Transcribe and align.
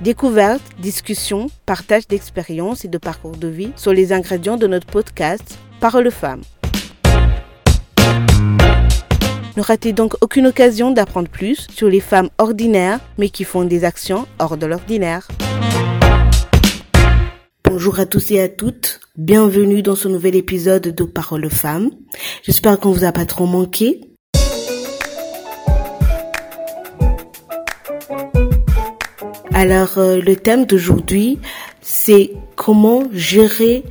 Découvertes, 0.00 0.62
discussions, 0.78 1.50
partage 1.66 2.06
d'expériences 2.06 2.84
et 2.84 2.88
de 2.88 2.98
parcours 2.98 3.36
de 3.36 3.48
vie 3.48 3.72
sont 3.74 3.90
les 3.90 4.12
ingrédients 4.12 4.56
de 4.56 4.68
notre 4.68 4.86
podcast 4.86 5.58
Parole 5.80 6.12
femmes. 6.12 6.42
Ne 9.56 9.62
ratez 9.62 9.92
donc 9.92 10.14
aucune 10.20 10.46
occasion 10.46 10.92
d'apprendre 10.92 11.28
plus 11.28 11.66
sur 11.68 11.88
les 11.88 11.98
femmes 11.98 12.28
ordinaires 12.38 13.00
mais 13.18 13.28
qui 13.28 13.42
font 13.42 13.64
des 13.64 13.84
actions 13.84 14.28
hors 14.38 14.56
de 14.56 14.66
l'ordinaire? 14.66 15.26
Bonjour 17.64 17.98
à 17.98 18.06
tous 18.06 18.30
et 18.30 18.40
à 18.40 18.48
toutes, 18.48 19.00
bienvenue 19.16 19.82
dans 19.82 19.96
ce 19.96 20.06
nouvel 20.06 20.36
épisode 20.36 20.94
de 20.94 21.04
Parole 21.04 21.50
femmes. 21.50 21.90
J'espère 22.44 22.78
qu'on 22.78 22.92
vous 22.92 23.04
a 23.04 23.10
pas 23.10 23.26
trop 23.26 23.46
manqué. 23.46 24.07
Alors 29.58 29.98
euh, 29.98 30.20
le 30.20 30.36
thème 30.36 30.66
d'aujourd'hui, 30.66 31.40
c'est 31.80 32.30
comment 32.54 33.02
gérer 33.12 33.82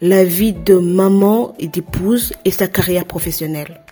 la 0.00 0.24
vie 0.24 0.54
de 0.54 0.76
maman 0.76 1.54
et 1.58 1.68
d'épouse 1.68 2.32
et 2.46 2.50
sa 2.50 2.66
carrière 2.66 3.04
professionnelle. 3.04 3.82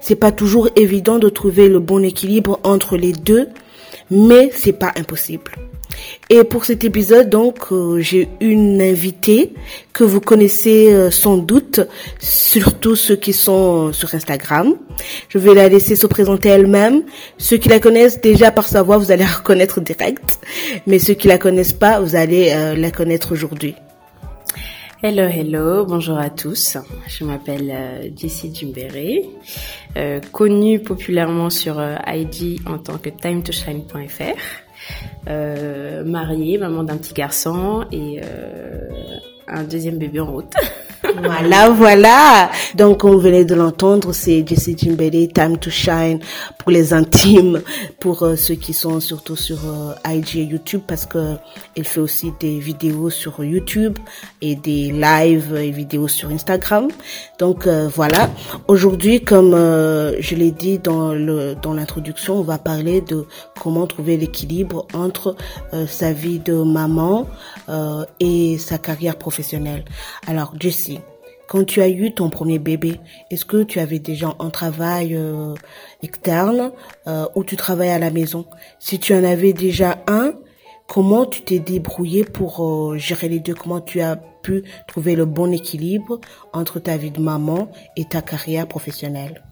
C'est 0.00 0.14
pas 0.14 0.32
toujours 0.32 0.70
évident 0.76 1.18
de 1.18 1.28
trouver 1.28 1.68
le 1.68 1.80
bon 1.80 2.02
équilibre 2.02 2.60
entre 2.64 2.96
les 2.96 3.12
deux, 3.12 3.50
mais 4.10 4.50
c'est 4.54 4.72
pas 4.72 4.92
impossible. 4.96 5.52
Et 6.28 6.44
pour 6.44 6.64
cet 6.64 6.84
épisode, 6.84 7.28
donc, 7.28 7.72
euh, 7.72 8.00
j'ai 8.00 8.28
une 8.40 8.80
invitée 8.80 9.52
que 9.92 10.04
vous 10.04 10.20
connaissez 10.20 10.92
euh, 10.92 11.10
sans 11.10 11.36
doute, 11.36 11.80
surtout 12.18 12.94
ceux 12.94 13.16
qui 13.16 13.32
sont 13.32 13.88
euh, 13.88 13.92
sur 13.92 14.14
Instagram. 14.14 14.74
Je 15.28 15.38
vais 15.38 15.54
la 15.54 15.68
laisser 15.68 15.96
se 15.96 16.06
présenter 16.06 16.48
elle-même. 16.48 17.02
Ceux 17.38 17.56
qui 17.56 17.68
la 17.68 17.80
connaissent 17.80 18.20
déjà 18.20 18.50
par 18.50 18.66
sa 18.66 18.82
voix, 18.82 18.98
vous 18.98 19.10
allez 19.10 19.24
la 19.24 19.30
reconnaître 19.30 19.80
direct. 19.80 20.38
Mais 20.86 20.98
ceux 20.98 21.14
qui 21.14 21.28
la 21.28 21.38
connaissent 21.38 21.72
pas, 21.72 22.00
vous 22.00 22.14
allez 22.14 22.54
la 22.76 22.90
connaître 22.90 23.32
aujourd'hui. 23.32 23.74
Hello, 25.02 25.22
hello, 25.22 25.86
bonjour 25.86 26.18
à 26.18 26.28
tous. 26.28 26.76
Je 27.08 27.24
m'appelle 27.24 28.12
Jessie 28.14 28.54
Jumberry, 28.54 29.30
connue 30.30 30.78
populairement 30.78 31.48
sur 31.48 31.80
IG 32.06 32.60
en 32.66 32.76
tant 32.76 32.98
que 32.98 33.08
time2shine.fr 33.08 34.20
euh, 34.20 34.69
mariée, 36.04 36.58
maman 36.58 36.82
d'un 36.84 36.96
petit 36.96 37.14
garçon 37.14 37.84
et 37.92 38.20
euh, 38.22 38.88
un 39.46 39.64
deuxième 39.64 39.98
bébé 39.98 40.20
en 40.20 40.30
route. 40.32 40.54
voilà, 41.02 41.70
voilà. 41.70 42.50
Donc, 42.74 43.04
on 43.04 43.16
venait 43.16 43.44
de 43.44 43.54
l'entendre, 43.54 44.12
c'est 44.12 44.46
Jessie 44.46 44.76
Jimbele, 44.76 45.28
Time 45.32 45.58
to 45.58 45.70
Shine, 45.70 46.20
pour 46.58 46.70
les 46.70 46.92
intimes, 46.92 47.62
pour 48.00 48.22
euh, 48.22 48.36
ceux 48.36 48.54
qui 48.54 48.74
sont 48.74 49.00
surtout 49.00 49.36
sur 49.36 49.58
euh, 49.64 49.94
IG 50.06 50.36
et 50.36 50.44
YouTube, 50.44 50.82
parce 50.86 51.06
que 51.06 51.36
elle 51.76 51.84
fait 51.84 52.00
aussi 52.00 52.32
des 52.38 52.58
vidéos 52.58 53.10
sur 53.10 53.42
YouTube 53.42 53.98
et 54.42 54.56
des 54.56 54.90
lives 54.90 55.54
et 55.54 55.70
vidéos 55.70 56.08
sur 56.08 56.28
Instagram. 56.30 56.88
Donc, 57.38 57.66
euh, 57.66 57.88
voilà. 57.88 58.30
Aujourd'hui, 58.68 59.22
comme 59.22 59.52
je 59.52 60.34
l'ai 60.34 60.50
dit 60.50 60.78
dans 60.78 61.12
le 61.12 61.54
dans 61.60 61.72
l'introduction, 61.72 62.38
on 62.38 62.42
va 62.42 62.58
parler 62.58 63.00
de 63.00 63.26
comment 63.60 63.86
trouver 63.86 64.16
l'équilibre 64.16 64.86
entre 64.94 65.36
sa 65.86 66.12
vie 66.12 66.38
de 66.38 66.54
maman 66.54 67.26
et 68.20 68.58
sa 68.58 68.78
carrière 68.78 69.16
professionnelle. 69.16 69.84
Alors, 70.26 70.52
Jessie, 70.58 70.89
quand 71.50 71.64
tu 71.64 71.82
as 71.82 71.88
eu 71.88 72.12
ton 72.12 72.30
premier 72.30 72.60
bébé, 72.60 73.00
est-ce 73.32 73.44
que 73.44 73.64
tu 73.64 73.80
avais 73.80 73.98
déjà 73.98 74.36
un 74.38 74.50
travail 74.50 75.16
euh, 75.16 75.54
externe 76.00 76.70
euh, 77.08 77.26
ou 77.34 77.42
tu 77.42 77.56
travailles 77.56 77.90
à 77.90 77.98
la 77.98 78.12
maison? 78.12 78.46
Si 78.78 79.00
tu 79.00 79.12
en 79.12 79.24
avais 79.24 79.52
déjà 79.52 79.98
un, 80.06 80.34
comment 80.86 81.26
tu 81.26 81.42
t'es 81.42 81.58
débrouillé 81.58 82.22
pour 82.22 82.64
euh, 82.64 82.98
gérer 82.98 83.28
les 83.28 83.40
deux? 83.40 83.54
Comment 83.54 83.80
tu 83.80 84.00
as 84.00 84.14
pu 84.14 84.62
trouver 84.86 85.16
le 85.16 85.24
bon 85.24 85.52
équilibre 85.52 86.20
entre 86.52 86.78
ta 86.78 86.96
vie 86.96 87.10
de 87.10 87.20
maman 87.20 87.68
et 87.96 88.04
ta 88.04 88.22
carrière 88.22 88.68
professionnelle? 88.68 89.42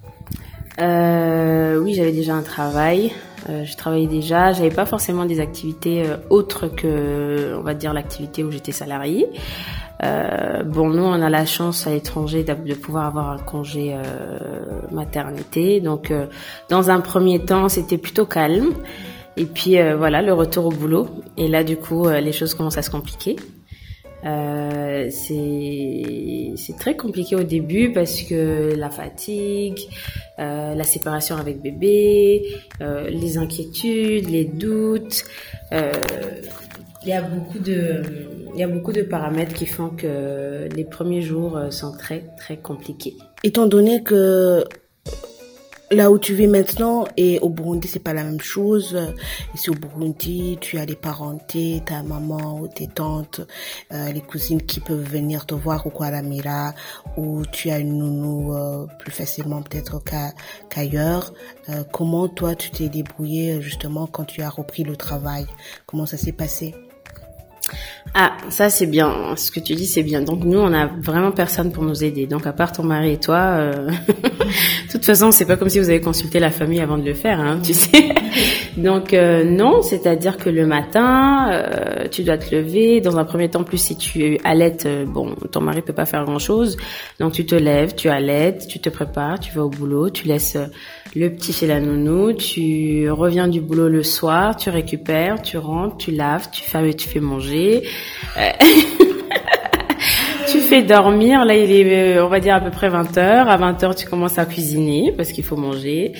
Oui, 0.78 1.94
j'avais 1.94 2.12
déjà 2.12 2.34
un 2.34 2.42
travail. 2.42 3.10
Je 3.48 3.76
travaillais 3.76 4.06
déjà. 4.06 4.52
J'avais 4.52 4.70
pas 4.70 4.86
forcément 4.86 5.24
des 5.24 5.40
activités 5.40 6.04
autres 6.30 6.68
que, 6.68 7.54
on 7.58 7.62
va 7.62 7.74
dire, 7.74 7.92
l'activité 7.92 8.44
où 8.44 8.50
j'étais 8.50 8.72
salariée. 8.72 9.26
Euh, 10.04 10.62
bon, 10.62 10.88
nous, 10.90 11.02
on 11.02 11.20
a 11.20 11.28
la 11.30 11.44
chance 11.44 11.86
à 11.86 11.90
l'étranger 11.90 12.44
de, 12.44 12.74
pouvoir 12.74 13.06
avoir 13.06 13.30
un 13.30 13.38
congé 13.38 13.94
euh, 13.94 14.38
maternité. 14.92 15.80
Donc, 15.80 16.10
euh, 16.10 16.26
dans 16.68 16.90
un 16.90 17.00
premier 17.00 17.40
temps, 17.40 17.68
c'était 17.68 17.98
plutôt 17.98 18.26
calme. 18.26 18.72
Et 19.36 19.44
puis, 19.44 19.78
euh, 19.78 19.96
voilà, 19.96 20.22
le 20.22 20.32
retour 20.32 20.66
au 20.66 20.70
boulot. 20.70 21.08
Et 21.36 21.48
là, 21.48 21.64
du 21.64 21.76
coup, 21.76 22.06
euh, 22.06 22.20
les 22.20 22.32
choses 22.32 22.54
commencent 22.54 22.78
à 22.78 22.82
se 22.82 22.90
compliquer. 22.90 23.36
c'est 25.10 26.76
très 26.78 26.96
compliqué 26.96 27.34
au 27.36 27.44
début 27.44 27.92
parce 27.92 28.22
que 28.22 28.74
la 28.76 28.90
fatigue, 28.90 29.78
la 30.38 30.84
séparation 30.84 31.36
avec 31.36 31.60
bébé, 31.60 32.46
les 32.80 33.38
inquiétudes, 33.38 34.30
les 34.30 34.44
doutes. 34.44 35.24
il 35.72 37.08
y 37.08 37.12
a 37.12 37.22
beaucoup 37.22 37.58
de 37.58 38.02
il 38.54 38.60
y 38.60 38.64
a 38.64 38.68
beaucoup 38.68 38.92
de 38.92 39.02
paramètres 39.02 39.54
qui 39.54 39.66
font 39.66 39.90
que 39.90 40.68
les 40.74 40.84
premiers 40.84 41.22
jours 41.22 41.56
euh, 41.56 41.70
sont 41.70 41.96
très 41.96 42.24
très 42.36 42.56
compliqués. 42.56 43.16
Étant 43.44 43.66
donné 43.66 44.02
que 44.02 44.64
là 45.90 46.10
où 46.10 46.18
tu 46.18 46.34
vis 46.34 46.46
maintenant 46.46 47.06
et 47.16 47.38
au 47.40 47.48
Burundi 47.48 47.88
c'est 47.88 48.02
pas 48.02 48.12
la 48.12 48.24
même 48.24 48.40
chose. 48.40 48.98
Ici 49.54 49.70
au 49.70 49.74
Burundi, 49.74 50.58
tu 50.60 50.78
as 50.78 50.84
les 50.84 50.96
parentés, 50.96 51.82
ta 51.84 52.02
maman 52.02 52.60
ou 52.60 52.68
tes 52.68 52.86
tantes, 52.86 53.40
euh, 53.92 54.12
les 54.12 54.20
cousines 54.20 54.62
qui 54.62 54.80
peuvent 54.80 55.02
venir 55.02 55.46
te 55.46 55.54
voir 55.54 55.86
au 55.86 55.90
Kualamira 55.90 56.74
ou 57.16 57.42
tu 57.46 57.70
as 57.70 57.78
une 57.78 57.98
nounou 57.98 58.54
euh, 58.54 58.86
plus 58.98 59.12
facilement 59.12 59.62
peut-être 59.62 60.02
qu'ailleurs. 60.68 61.32
comment 61.92 62.28
toi 62.28 62.54
tu 62.54 62.70
t'es 62.70 62.88
débrouillé 62.88 63.60
justement 63.60 64.06
quand 64.06 64.24
tu 64.24 64.42
as 64.42 64.50
repris 64.50 64.84
le 64.84 64.96
travail? 64.96 65.46
Comment 65.86 66.06
ça 66.06 66.16
s'est 66.16 66.32
passé? 66.32 66.74
Ah, 68.14 68.36
ça 68.48 68.70
c'est 68.70 68.86
bien. 68.86 69.34
Ce 69.36 69.50
que 69.50 69.60
tu 69.60 69.74
dis 69.74 69.86
c'est 69.86 70.02
bien. 70.02 70.22
Donc 70.22 70.44
nous 70.44 70.58
on 70.58 70.72
a 70.72 70.86
vraiment 70.86 71.32
personne 71.32 71.72
pour 71.72 71.84
nous 71.84 72.02
aider. 72.04 72.26
Donc 72.26 72.46
à 72.46 72.52
part 72.52 72.72
ton 72.72 72.82
mari 72.82 73.12
et 73.12 73.18
toi, 73.18 73.38
euh... 73.58 73.90
de 74.98 75.04
toute 75.04 75.14
façon 75.14 75.30
c'est 75.30 75.46
pas 75.46 75.56
comme 75.56 75.68
si 75.68 75.78
vous 75.78 75.90
avez 75.90 76.00
consulté 76.00 76.40
la 76.40 76.50
famille 76.50 76.80
avant 76.80 76.98
de 76.98 77.04
le 77.04 77.14
faire, 77.14 77.38
hein, 77.38 77.60
tu 77.62 77.72
sais. 77.72 78.08
Donc 78.76 79.14
euh, 79.14 79.44
non, 79.44 79.80
c'est-à-dire 79.80 80.36
que 80.36 80.50
le 80.50 80.66
matin, 80.66 81.50
euh, 81.52 82.08
tu 82.10 82.24
dois 82.24 82.36
te 82.36 82.52
lever. 82.52 83.00
Dans 83.00 83.16
un 83.16 83.24
premier 83.24 83.48
temps, 83.48 83.62
plus 83.62 83.78
si 83.78 83.96
tu 83.96 84.38
allaites, 84.42 84.86
euh, 84.86 85.04
bon, 85.06 85.36
ton 85.52 85.60
mari 85.60 85.82
peut 85.82 85.92
pas 85.92 86.04
faire 86.04 86.24
grand-chose. 86.24 86.76
Donc 87.20 87.32
tu 87.32 87.46
te 87.46 87.54
lèves, 87.54 87.94
tu 87.94 88.08
allaites, 88.08 88.66
tu 88.66 88.80
te 88.80 88.88
prépares, 88.88 89.38
tu 89.38 89.52
vas 89.54 89.64
au 89.64 89.70
boulot, 89.70 90.10
tu 90.10 90.26
laisses 90.26 90.58
le 91.14 91.28
petit 91.30 91.52
chez 91.52 91.68
la 91.68 91.80
nounou, 91.80 92.32
tu 92.32 93.08
reviens 93.08 93.46
du 93.46 93.60
boulot 93.60 93.88
le 93.88 94.02
soir, 94.02 94.56
tu 94.56 94.68
récupères, 94.68 95.42
tu 95.42 95.58
rentres, 95.58 95.96
tu 95.96 96.10
laves, 96.10 96.50
tu 96.50 96.62
fais, 96.62 96.92
tu 96.94 97.08
fais 97.08 97.20
manger. 97.20 97.84
tu 100.68 100.74
fais 100.74 100.82
dormir. 100.82 101.44
Là, 101.44 101.56
il 101.56 101.70
est, 101.70 102.20
on 102.20 102.28
va 102.28 102.40
dire 102.40 102.54
à 102.54 102.60
peu 102.60 102.70
près 102.70 102.88
20 102.88 103.16
heures. 103.18 103.48
À 103.48 103.56
20 103.56 103.82
heures, 103.84 103.94
tu 103.94 104.06
commences 104.06 104.38
à 104.38 104.44
cuisiner 104.44 105.12
parce 105.16 105.32
qu'il 105.32 105.44
faut 105.44 105.56
manger, 105.56 106.12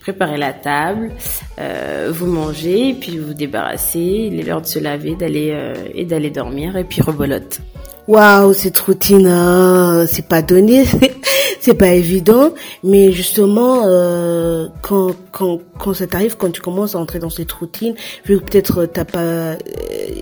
préparer 0.00 0.36
la 0.36 0.52
table, 0.52 1.12
euh, 1.58 2.10
vous 2.12 2.26
mangez, 2.26 2.94
puis 3.00 3.18
vous 3.18 3.34
débarrassez. 3.34 4.28
Il 4.30 4.38
est 4.38 4.42
l'heure 4.42 4.60
de 4.60 4.66
se 4.66 4.78
laver, 4.78 5.14
d'aller 5.14 5.50
euh, 5.52 5.74
et 5.94 6.04
d'aller 6.04 6.30
dormir, 6.30 6.76
et 6.76 6.84
puis 6.84 7.00
rebolote. 7.00 7.60
Waouh, 8.06 8.52
cette 8.52 8.78
routine, 8.80 9.26
euh, 9.26 10.06
c'est 10.06 10.28
pas 10.28 10.42
donné, 10.42 10.84
c'est 11.60 11.72
pas 11.72 11.94
évident, 11.94 12.52
mais 12.82 13.12
justement, 13.12 13.84
euh, 13.86 14.68
quand 14.82 15.12
quand 15.32 15.60
quand 15.78 15.94
ça 15.94 16.06
t'arrive, 16.06 16.36
quand 16.36 16.50
tu 16.50 16.60
commences 16.60 16.94
à 16.94 16.98
entrer 16.98 17.18
dans 17.18 17.30
cette 17.30 17.50
routine, 17.52 17.94
vu 18.26 18.38
que 18.40 18.44
peut-être 18.44 18.84
t'as 18.84 19.06
pas 19.06 19.22
euh, 19.22 19.56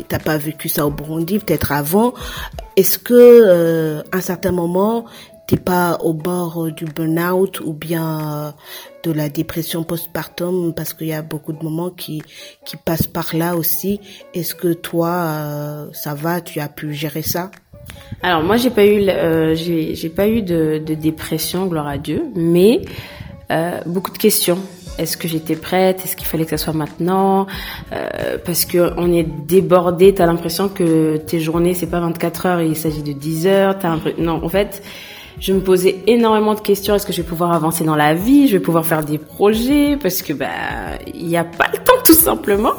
t'as 0.08 0.20
pas 0.20 0.38
vécu 0.38 0.69
ça 0.69 0.87
au 0.87 0.90
Burundi, 0.90 1.40
peut-être 1.40 1.73
avant, 1.73 2.14
est-ce 2.76 3.00
que 3.00 3.14
euh, 3.14 4.02
à 4.12 4.19
un 4.19 4.20
certain 4.20 4.52
moment 4.52 5.05
t'es 5.49 5.56
pas 5.56 5.99
au 6.02 6.12
bord 6.12 6.70
du 6.70 6.85
burn-out 6.85 7.58
ou 7.62 7.73
bien 7.73 8.55
de 9.02 9.11
la 9.11 9.28
dépression 9.28 9.82
postpartum 9.82 10.73
parce 10.73 10.94
qu'il 10.94 11.08
y 11.08 11.12
a 11.12 11.23
beaucoup 11.23 11.52
de 11.52 11.64
moments 11.64 11.90
qui 11.90 12.23
qui 12.64 12.76
passent 12.76 13.08
par 13.08 13.35
là 13.35 13.56
aussi? 13.56 14.00
Est-ce 14.35 14.55
que 14.55 14.73
toi 14.73 15.88
ça 15.93 16.14
va, 16.14 16.40
tu 16.40 16.61
as 16.61 16.69
pu 16.69 16.94
gérer 16.94 17.23
ça? 17.23 17.50
Alors 18.23 18.43
moi 18.43 18.56
j'ai 18.56 18.70
pas 18.70 18.87
eu 18.87 19.08
euh, 19.08 19.55
j'ai 19.55 20.08
pas 20.08 20.29
eu 20.29 20.43
de, 20.43 20.81
de, 20.84 20.94
dépression 20.94 21.67
gloire 21.67 21.88
à 21.88 21.99
Dieu, 21.99 22.25
mais 22.34 22.82
euh, 23.50 23.81
beaucoup 23.87 24.12
de 24.12 24.19
questions. 24.19 24.58
Est-ce 24.99 25.17
que 25.17 25.26
j'étais 25.26 25.56
prête? 25.56 26.05
Est-ce 26.05 26.17
qu'il 26.17 26.26
fallait 26.26 26.44
que 26.44 26.50
ça 26.50 26.58
soit 26.58 26.75
maintenant? 26.75 27.46
Euh, 27.93 28.37
Parce 28.44 28.64
que 28.67 28.93
on 28.99 29.11
est 29.12 29.25
débordé. 29.25 30.14
T'as 30.14 30.26
l'impression 30.26 30.69
que 30.69 31.17
tes 31.17 31.40
journées 31.40 31.75
c'est 31.75 31.88
pas 31.90 32.00
24 32.00 32.46
heures, 32.46 32.61
il 32.61 32.76
s'agit 32.76 33.02
de 33.02 33.12
10 33.12 33.46
heures. 33.46 33.76
As 33.82 33.99
non, 34.19 34.44
en 34.44 34.49
fait, 34.49 34.82
je 35.40 35.52
me 35.52 35.61
posais 35.61 35.96
énormément 36.06 36.55
de 36.55 36.61
questions. 36.61 36.94
Est-ce 36.94 37.06
que 37.06 37.12
je 37.12 37.23
vais 37.23 37.28
pouvoir 37.28 37.52
avancer 37.52 37.85
dans 37.85 37.96
la 37.96 38.14
vie? 38.14 38.46
Je 38.49 38.52
vais 38.52 38.62
pouvoir 38.62 38.85
faire 38.85 39.02
des 39.02 39.19
projets? 39.19 39.96
Parce 40.00 40.23
que 40.23 40.32
bah 40.32 40.46
il 41.12 41.26
n'y 41.26 41.37
a 41.37 41.44
pas 41.44 41.67
le 41.73 41.78
temps 41.78 42.00
tout 42.05 42.12
simplement. 42.14 42.75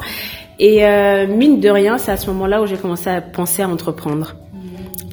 Et 0.58 0.86
euh, 0.86 1.26
mine 1.26 1.60
de 1.60 1.68
rien, 1.68 1.98
c'est 1.98 2.12
à 2.12 2.16
ce 2.16 2.28
moment-là 2.28 2.62
où 2.62 2.66
j'ai 2.66 2.76
commencé 2.76 3.10
à 3.10 3.20
penser 3.20 3.62
à 3.62 3.68
entreprendre. 3.68 4.36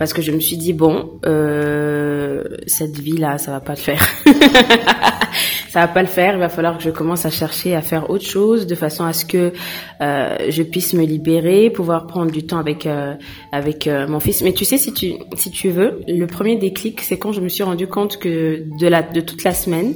Parce 0.01 0.13
que 0.13 0.23
je 0.23 0.31
me 0.31 0.39
suis 0.39 0.57
dit, 0.57 0.73
bon, 0.73 1.19
euh, 1.27 2.43
cette 2.65 2.97
vie-là, 2.97 3.37
ça 3.37 3.51
va 3.51 3.59
pas 3.59 3.73
le 3.73 3.77
faire. 3.77 4.01
ça 5.69 5.81
va 5.81 5.87
pas 5.87 6.01
le 6.01 6.07
faire. 6.07 6.33
Il 6.33 6.39
va 6.39 6.49
falloir 6.49 6.79
que 6.79 6.83
je 6.83 6.89
commence 6.89 7.27
à 7.27 7.29
chercher 7.29 7.75
à 7.75 7.83
faire 7.83 8.09
autre 8.09 8.25
chose 8.25 8.65
de 8.65 8.73
façon 8.73 9.05
à 9.05 9.13
ce 9.13 9.25
que 9.25 9.53
euh, 10.01 10.37
je 10.49 10.63
puisse 10.63 10.95
me 10.95 11.03
libérer, 11.03 11.69
pouvoir 11.69 12.07
prendre 12.07 12.31
du 12.31 12.47
temps 12.47 12.57
avec 12.57 12.87
euh, 12.87 13.13
avec 13.51 13.85
euh, 13.85 14.07
mon 14.07 14.19
fils. 14.19 14.41
Mais 14.41 14.53
tu 14.53 14.65
sais, 14.65 14.79
si 14.79 14.91
tu 14.91 15.13
si 15.35 15.51
tu 15.51 15.69
veux, 15.69 16.01
le 16.07 16.25
premier 16.25 16.55
déclic, 16.55 17.01
c'est 17.01 17.19
quand 17.19 17.31
je 17.31 17.41
me 17.41 17.47
suis 17.47 17.61
rendu 17.61 17.85
compte 17.85 18.17
que 18.17 18.63
de 18.79 18.87
la 18.87 19.03
de 19.03 19.21
toute 19.21 19.43
la 19.43 19.53
semaine, 19.53 19.93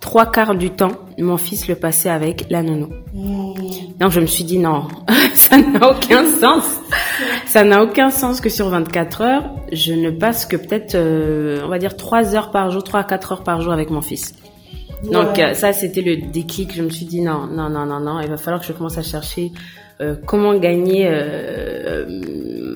trois 0.00 0.30
quarts 0.30 0.54
du 0.54 0.68
temps, 0.68 0.92
mon 1.16 1.38
fils 1.38 1.66
le 1.66 1.76
passait 1.76 2.10
avec 2.10 2.44
la 2.50 2.62
nounou. 2.62 2.90
Donc 3.98 4.10
je 4.10 4.20
me 4.20 4.26
suis 4.26 4.44
dit 4.44 4.58
non, 4.58 4.88
ça 5.34 5.56
n'a 5.56 5.92
aucun 5.92 6.26
sens. 6.26 6.64
Ça 7.50 7.64
n'a 7.64 7.82
aucun 7.82 8.10
sens 8.10 8.40
que 8.40 8.48
sur 8.48 8.68
24 8.68 9.22
heures, 9.22 9.50
je 9.72 9.92
ne 9.92 10.10
passe 10.10 10.46
que 10.46 10.56
peut-être, 10.56 10.94
euh, 10.94 11.60
on 11.64 11.68
va 11.68 11.80
dire, 11.80 11.96
3 11.96 12.36
heures 12.36 12.52
par 12.52 12.70
jour, 12.70 12.84
3 12.84 13.00
à 13.00 13.02
4 13.02 13.32
heures 13.32 13.42
par 13.42 13.60
jour 13.60 13.72
avec 13.72 13.90
mon 13.90 14.00
fils. 14.00 14.36
Donc 15.02 15.36
euh, 15.40 15.52
ça, 15.54 15.72
c'était 15.72 16.00
le 16.00 16.30
déclic. 16.30 16.72
Je 16.72 16.80
me 16.80 16.90
suis 16.90 17.06
dit 17.06 17.22
non, 17.22 17.48
non, 17.48 17.68
non, 17.68 17.86
non, 17.86 17.98
non, 17.98 18.20
il 18.20 18.28
va 18.28 18.36
falloir 18.36 18.60
que 18.60 18.68
je 18.68 18.72
commence 18.72 18.98
à 18.98 19.02
chercher 19.02 19.50
euh, 20.00 20.14
comment 20.26 20.56
gagner 20.58 21.06
euh, 21.08 22.06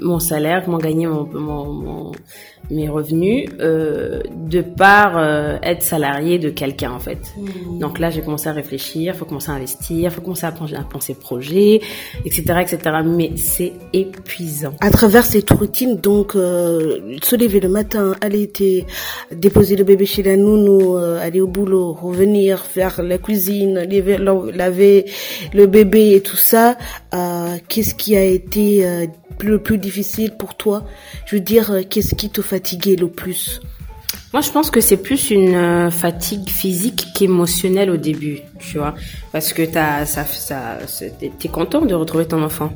mon 0.02 0.18
salaire, 0.18 0.62
comment 0.64 0.78
gagner 0.78 1.06
mon, 1.06 1.26
mon, 1.32 1.72
mon 1.72 2.12
mes 2.70 2.88
revenus 2.88 3.50
euh, 3.60 4.20
de 4.34 4.62
par 4.62 5.18
euh, 5.18 5.56
être 5.62 5.82
salarié 5.82 6.38
de 6.38 6.50
quelqu'un 6.50 6.92
en 6.92 6.98
fait. 6.98 7.18
Mmh. 7.36 7.78
Donc 7.78 7.98
là 7.98 8.10
j'ai 8.10 8.22
commencé 8.22 8.48
à 8.48 8.52
réfléchir, 8.52 9.14
faut 9.14 9.24
commencer 9.24 9.50
à 9.50 9.54
investir, 9.54 10.12
faut 10.12 10.20
commencer 10.20 10.46
à 10.46 10.52
penser, 10.52 10.74
à 10.74 10.82
penser 10.82 11.14
projet, 11.14 11.80
etc., 12.24 12.42
etc. 12.62 12.78
Mais 13.04 13.32
c'est 13.36 13.72
épuisant. 13.92 14.74
À 14.80 14.90
travers 14.90 15.24
cette 15.26 15.50
routine, 15.50 15.96
donc 15.96 16.36
euh, 16.36 17.16
se 17.22 17.36
lever 17.36 17.60
le 17.60 17.68
matin, 17.68 18.14
aller 18.20 18.50
déposer 19.32 19.76
le 19.76 19.84
bébé 19.84 20.06
chez 20.06 20.22
la 20.22 20.36
nounou, 20.36 20.96
euh, 20.96 21.20
aller 21.20 21.40
au 21.40 21.46
boulot, 21.46 21.92
revenir, 21.92 22.60
faire 22.60 23.02
la 23.02 23.18
cuisine, 23.18 23.74
laver, 23.74 24.18
laver 24.18 25.04
le 25.52 25.66
bébé 25.66 26.14
et 26.14 26.20
tout 26.20 26.36
ça, 26.36 26.76
euh, 27.14 27.56
qu'est-ce 27.68 27.94
qui 27.94 28.16
a 28.16 28.24
été 28.24 28.86
euh, 28.86 29.06
le 29.40 29.58
plus 29.62 29.78
difficile 29.78 30.32
pour 30.36 30.56
toi? 30.56 30.84
Je 31.26 31.36
veux 31.36 31.40
dire, 31.42 31.70
euh, 31.70 31.82
qu'est-ce 31.88 32.14
qui 32.14 32.30
te 32.30 32.42
fatiguait 32.42 32.96
le 32.96 33.08
plus? 33.08 33.60
Moi, 34.32 34.40
je 34.42 34.50
pense 34.50 34.70
que 34.70 34.80
c'est 34.80 34.96
plus 34.96 35.30
une 35.30 35.90
fatigue 35.92 36.48
physique 36.50 37.06
qu'émotionnelle 37.14 37.90
au 37.90 37.96
début, 37.96 38.38
tu 38.58 38.78
vois, 38.78 38.94
parce 39.32 39.52
que 39.52 39.62
t'as, 39.62 40.06
ça, 40.06 40.24
ça, 40.24 40.78
t'es 41.38 41.48
content 41.48 41.82
de 41.82 41.94
retrouver 41.94 42.26
ton 42.26 42.42
enfant. 42.42 42.72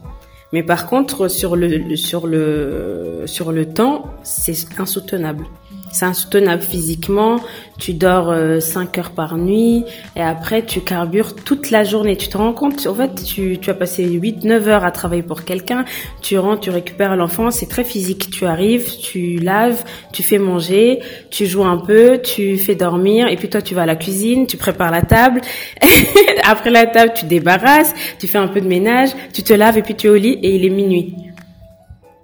Mais 0.53 0.63
par 0.63 0.87
contre, 0.87 1.27
sur 1.29 1.57
le- 1.57 1.97
sur 1.97 2.27
le, 2.29 3.23
sur 3.27 3.51
le 3.53 3.67
temps, 3.67 4.05
c'est 4.23 4.55
insoutenable. 4.79 5.45
C'est 5.93 6.05
insoutenable 6.05 6.63
physiquement. 6.63 7.41
Tu 7.79 7.93
dors 7.93 8.35
5 8.61 8.99
heures 8.99 9.11
par 9.11 9.37
nuit 9.37 9.85
et 10.17 10.23
après 10.23 10.63
tu 10.63 10.81
carbures 10.81 11.35
toute 11.35 11.71
la 11.71 11.85
journée. 11.85 12.17
Tu 12.17 12.29
te 12.29 12.37
rends 12.37 12.53
compte, 12.53 12.87
en 12.87 12.95
fait, 12.95 13.23
tu, 13.23 13.59
tu 13.59 13.71
as 13.71 13.75
passé 13.75 14.05
8-9 14.05 14.69
heures 14.69 14.85
à 14.85 14.91
travailler 14.91 15.23
pour 15.23 15.45
quelqu'un. 15.45 15.85
Tu 16.21 16.39
rentres, 16.39 16.61
tu 16.61 16.71
récupères 16.71 17.17
l'enfant. 17.17 17.51
C'est 17.51 17.69
très 17.69 17.85
physique. 17.85 18.31
Tu 18.31 18.47
arrives, 18.47 18.99
tu 18.99 19.37
laves, 19.37 19.85
tu 20.13 20.23
fais 20.23 20.39
manger, 20.39 21.01
tu 21.31 21.47
joues 21.47 21.65
un 21.65 21.79
peu, 21.79 22.21
tu 22.23 22.59
fais 22.59 22.75
dormir 22.75 23.29
et 23.29 23.37
puis 23.37 23.49
toi 23.49 23.63
tu 23.63 23.75
vas 23.75 23.83
à 23.83 23.87
la 23.87 23.97
cuisine, 23.97 24.47
tu 24.47 24.57
prépares 24.57 24.91
la 24.91 25.03
table. 25.03 25.41
après 26.45 26.71
la 26.71 26.87
table, 26.87 27.13
tu 27.15 27.27
débarrasses, 27.27 27.95
tu 28.19 28.27
fais 28.27 28.39
un 28.39 28.49
peu 28.49 28.61
de 28.61 28.69
ménage, 28.69 29.11
tu 29.33 29.43
te 29.43 29.53
laves 29.53 29.79
et 29.79 29.83
puis 29.83 29.95
tu 29.95 30.07
es 30.07 30.11
au 30.11 30.17
lit 30.17 30.39
et 30.43 30.57
il 30.57 30.65
est 30.65 30.71
minuit. 30.71 31.28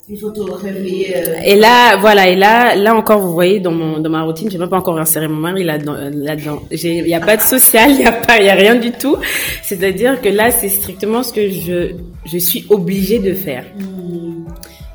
Il 0.07 0.19
faut 0.19 0.31
te 0.31 0.41
réveiller. 0.41 1.15
Et 1.47 1.57
là, 1.57 1.97
voilà, 1.97 2.29
et 2.29 2.37
là, 2.37 2.77
là 2.77 2.95
encore, 2.95 3.21
vous 3.21 3.33
voyez, 3.33 3.59
dans 3.61 3.71
mon, 3.73 4.01
dans 4.01 4.11
ma 4.11 4.23
routine, 4.23 4.51
j'ai 4.51 4.59
même 4.59 4.69
pas 4.69 4.77
encore 4.79 4.99
inséré 4.99 5.29
mon 5.29 5.37
mari 5.37 5.65
là-dedans, 5.65 5.97
là-dedans. 6.13 6.63
J'ai, 6.71 6.99
il 6.99 7.09
y 7.09 7.15
a 7.15 7.21
pas 7.21 7.37
de 7.39 7.43
social, 7.43 7.91
il 7.91 8.01
y 8.01 8.05
a 8.05 8.13
pas, 8.13 8.39
il 8.39 8.45
y 8.45 8.51
a 8.51 8.55
rien 8.55 8.75
du 8.75 8.93
tout. 8.93 9.17
C'est-à-dire 9.63 10.21
que 10.21 10.29
là, 10.29 10.51
c'est 10.51 10.69
strictement 10.69 11.23
ce 11.23 11.33
que 11.33 11.49
je, 11.49 11.93
je 12.27 12.39
suis 12.39 12.67
obligée 12.69 13.19
de 13.19 13.33
faire. 13.33 13.65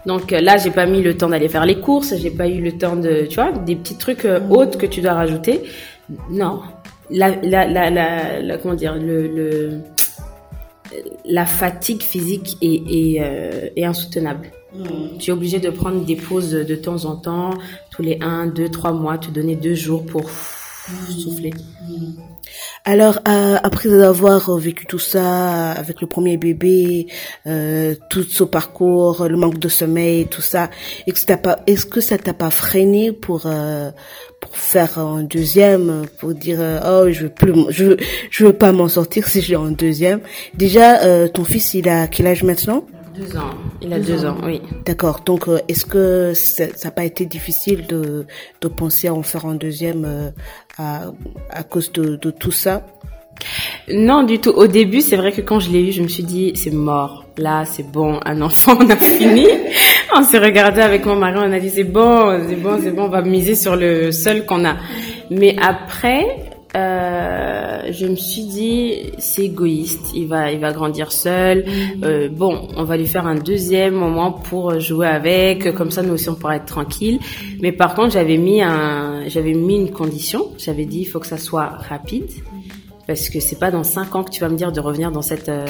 Donc 0.06 0.32
euh, 0.32 0.42
là, 0.42 0.58
j'ai 0.58 0.70
pas 0.72 0.86
mis 0.86 1.02
le 1.02 1.18
temps 1.18 1.30
d'aller 1.30 1.50
faire 1.50 1.66
les 1.66 1.80
courses, 1.80 2.14
j'ai 2.18 2.32
pas 2.32 2.48
eu 2.48 2.62
le 2.62 2.74
temps 2.74 2.96
de, 2.96 3.26
tu 3.28 3.36
vois, 3.36 3.52
des 3.52 3.76
petits 3.76 3.98
trucs 3.98 4.26
euh, 4.26 4.40
autres 4.50 4.78
que 4.78 4.86
tu 4.86 5.02
dois 5.02 5.14
rajouter. 5.14 5.62
Non, 6.32 6.62
la, 7.10 7.30
la, 7.44 7.66
la, 7.68 7.90
la, 7.90 8.42
la- 8.42 8.58
comment 8.60 8.76
dire, 8.76 8.96
le, 8.96 9.28
le, 9.28 9.70
la 11.26 11.46
fatigue 11.46 12.02
physique 12.02 12.58
est, 12.62 12.76
est, 12.76 13.22
euh, 13.22 13.70
est 13.76 13.86
insoutenable. 13.86 14.52
Tu 15.19 15.30
es 15.30 15.33
obligé 15.33 15.60
de 15.60 15.69
prendre 15.69 16.06
des 16.06 16.16
pauses 16.16 16.51
de 16.51 16.75
temps 16.75 17.06
en 17.06 17.16
temps, 17.16 17.51
tous 17.92 18.01
les 18.01 18.19
1, 18.21 18.48
2, 18.48 18.69
3 18.69 18.92
mois, 18.92 19.18
te 19.18 19.30
donner 19.31 19.56
deux 19.56 19.74
jours 19.74 20.06
pour 20.06 20.30
souffler. 21.10 21.54
Alors, 22.86 23.19
euh, 23.27 23.57
après 23.62 23.92
avoir 24.04 24.56
vécu 24.57 24.86
tout 24.86 25.00
ça 25.00 25.71
avec 25.71 26.01
le 26.01 26.07
premier 26.07 26.38
bébé, 26.38 27.07
euh, 27.45 27.95
tout 28.10 28.24
ce 28.24 28.44
parcours, 28.44 29.27
le 29.27 29.38
manque 29.38 29.60
de 29.60 29.69
sommeil, 29.69 30.27
tout 30.27 30.42
ça, 30.42 30.69
est-ce 31.06 31.25
que, 31.25 31.33
pas, 31.33 31.60
est-ce 31.68 32.00
ça 32.00 32.18
t'a 32.18 32.33
pas 32.33 32.50
freiné 32.50 33.12
pour 33.12 33.44
euh, 33.45 33.92
pour 34.39 34.56
faire 34.56 34.98
un 34.98 35.24
deuxième, 35.24 36.06
pour 36.19 36.33
dire 36.33 36.57
euh, 36.60 36.80
oh 37.06 37.12
je 37.12 37.24
veux 37.24 37.30
plus, 37.30 37.54
je 37.69 37.86
veux, 37.86 37.98
je 38.31 38.45
veux 38.45 38.54
pas 38.54 38.71
m'en 38.71 38.88
sortir 38.88 39.27
si 39.27 39.42
j'ai 39.42 39.56
un 39.56 39.71
deuxième? 39.71 40.21
Déjà, 40.54 41.04
euh, 41.04 41.27
ton 41.27 41.44
fils 41.44 41.74
il 41.74 41.89
a 41.89 42.07
quel 42.07 42.27
âge 42.27 42.44
maintenant? 42.44 42.86
Deux 43.19 43.36
ans. 43.38 43.56
Il 43.81 43.92
a 43.94 44.00
deux, 44.00 44.25
ans. 44.25 44.38
oui. 44.44 44.62
D'accord. 44.86 45.21
Donc, 45.25 45.48
euh, 45.48 45.60
est-ce 45.68 45.86
que 45.86 46.33
ça 46.33 46.66
n'a 46.86 46.92
pas 46.92 47.04
été 47.04 47.25
difficile 47.25 47.86
de, 47.86 48.25
de 48.62 48.68
penser 48.69 49.07
à 49.10 49.13
en 49.13 49.24
faire 49.24 49.45
un 49.45 49.56
deuxième 49.56 50.06
euh, 50.06 50.30
à, 50.77 51.12
à 51.50 51.63
cause 51.63 51.92
de, 51.92 52.16
de 52.16 52.31
tout 52.31 52.51
ça? 52.51 52.86
Non, 53.92 54.24
du 54.24 54.39
tout. 54.39 54.51
Au 54.51 54.68
début, 54.68 55.01
c'est 55.01 55.18
vrai 55.18 55.31
que 55.31 55.42
quand 55.42 55.60
je 55.60 55.69
l'ai 55.69 55.81
eu, 55.89 55.92
je 55.92 56.01
me 56.01 56.07
suis 56.07 56.24
dit, 56.24 56.54
c'est 56.56 56.74
mort. 56.74 57.25
Là, 57.38 57.66
c'est 57.66 57.89
bon, 57.89 58.19
un 58.25 58.42
enfant, 58.50 58.77
on 58.80 58.89
a 58.89 58.95
fini. 58.95 59.48
on 60.16 60.24
s'est 60.24 60.39
regardé 60.39 60.81
avec 60.81 61.06
mon 61.06 61.16
mari, 61.16 61.39
on 61.39 61.51
a 61.51 61.60
dit, 61.60 61.69
c'est 61.69 61.83
bon, 61.83 62.39
c'est 62.48 62.56
bon, 62.56 62.80
c'est 62.81 62.92
bon, 62.92 63.04
on 63.04 63.10
va 63.10 63.21
miser 63.21 63.56
sur 63.56 63.75
le 63.75 64.12
seul 64.12 64.45
qu'on 64.45 64.63
a. 64.66 64.75
Mais 65.30 65.56
après, 65.62 66.25
euh, 66.75 67.09
je 67.92 68.06
me 68.06 68.16
suis 68.16 68.44
dit, 68.44 69.12
c'est 69.18 69.44
égoïste, 69.44 70.11
il 70.14 70.28
va, 70.28 70.52
il 70.52 70.59
va 70.59 70.71
grandir 70.71 71.11
seul. 71.11 71.66
Euh, 72.04 72.30
bon, 72.30 72.68
on 72.76 72.83
va 72.83 72.97
lui 72.97 73.07
faire 73.07 73.26
un 73.26 73.35
deuxième 73.35 73.94
moment 73.94 74.31
pour 74.31 74.80
jouer 74.80 75.07
avec, 75.07 75.73
comme 75.73 75.92
ça 75.92 76.02
nous 76.02 76.14
aussi 76.14 76.30
on 76.30 76.35
pourra 76.35 76.56
être 76.57 76.66
tranquille. 76.66 77.19
Mais 77.61 77.71
par 77.71 77.95
contre, 77.95 78.11
j'avais 78.11 78.38
mis 78.38 78.61
un, 78.61 79.28
j'avais 79.28 79.54
mis 79.54 79.76
une 79.76 79.92
condition. 79.92 80.47
J'avais 80.57 80.85
dit, 80.85 81.02
il 81.02 81.06
faut 81.06 81.19
que 81.19 81.28
ça 81.28 81.38
soit 81.38 81.68
rapide 81.90 82.30
parce 83.09 83.28
que 83.30 83.40
c'est 83.40 83.57
pas 83.57 83.71
dans 83.71 83.83
cinq 83.83 84.14
ans 84.14 84.23
que 84.23 84.30
tu 84.30 84.40
vas 84.40 84.49
me 84.49 84.56
dire 84.56 84.71
de 84.71 84.80
revenir 84.80 85.11
dans 85.11 85.23
cette 85.23 85.49
euh, 85.49 85.66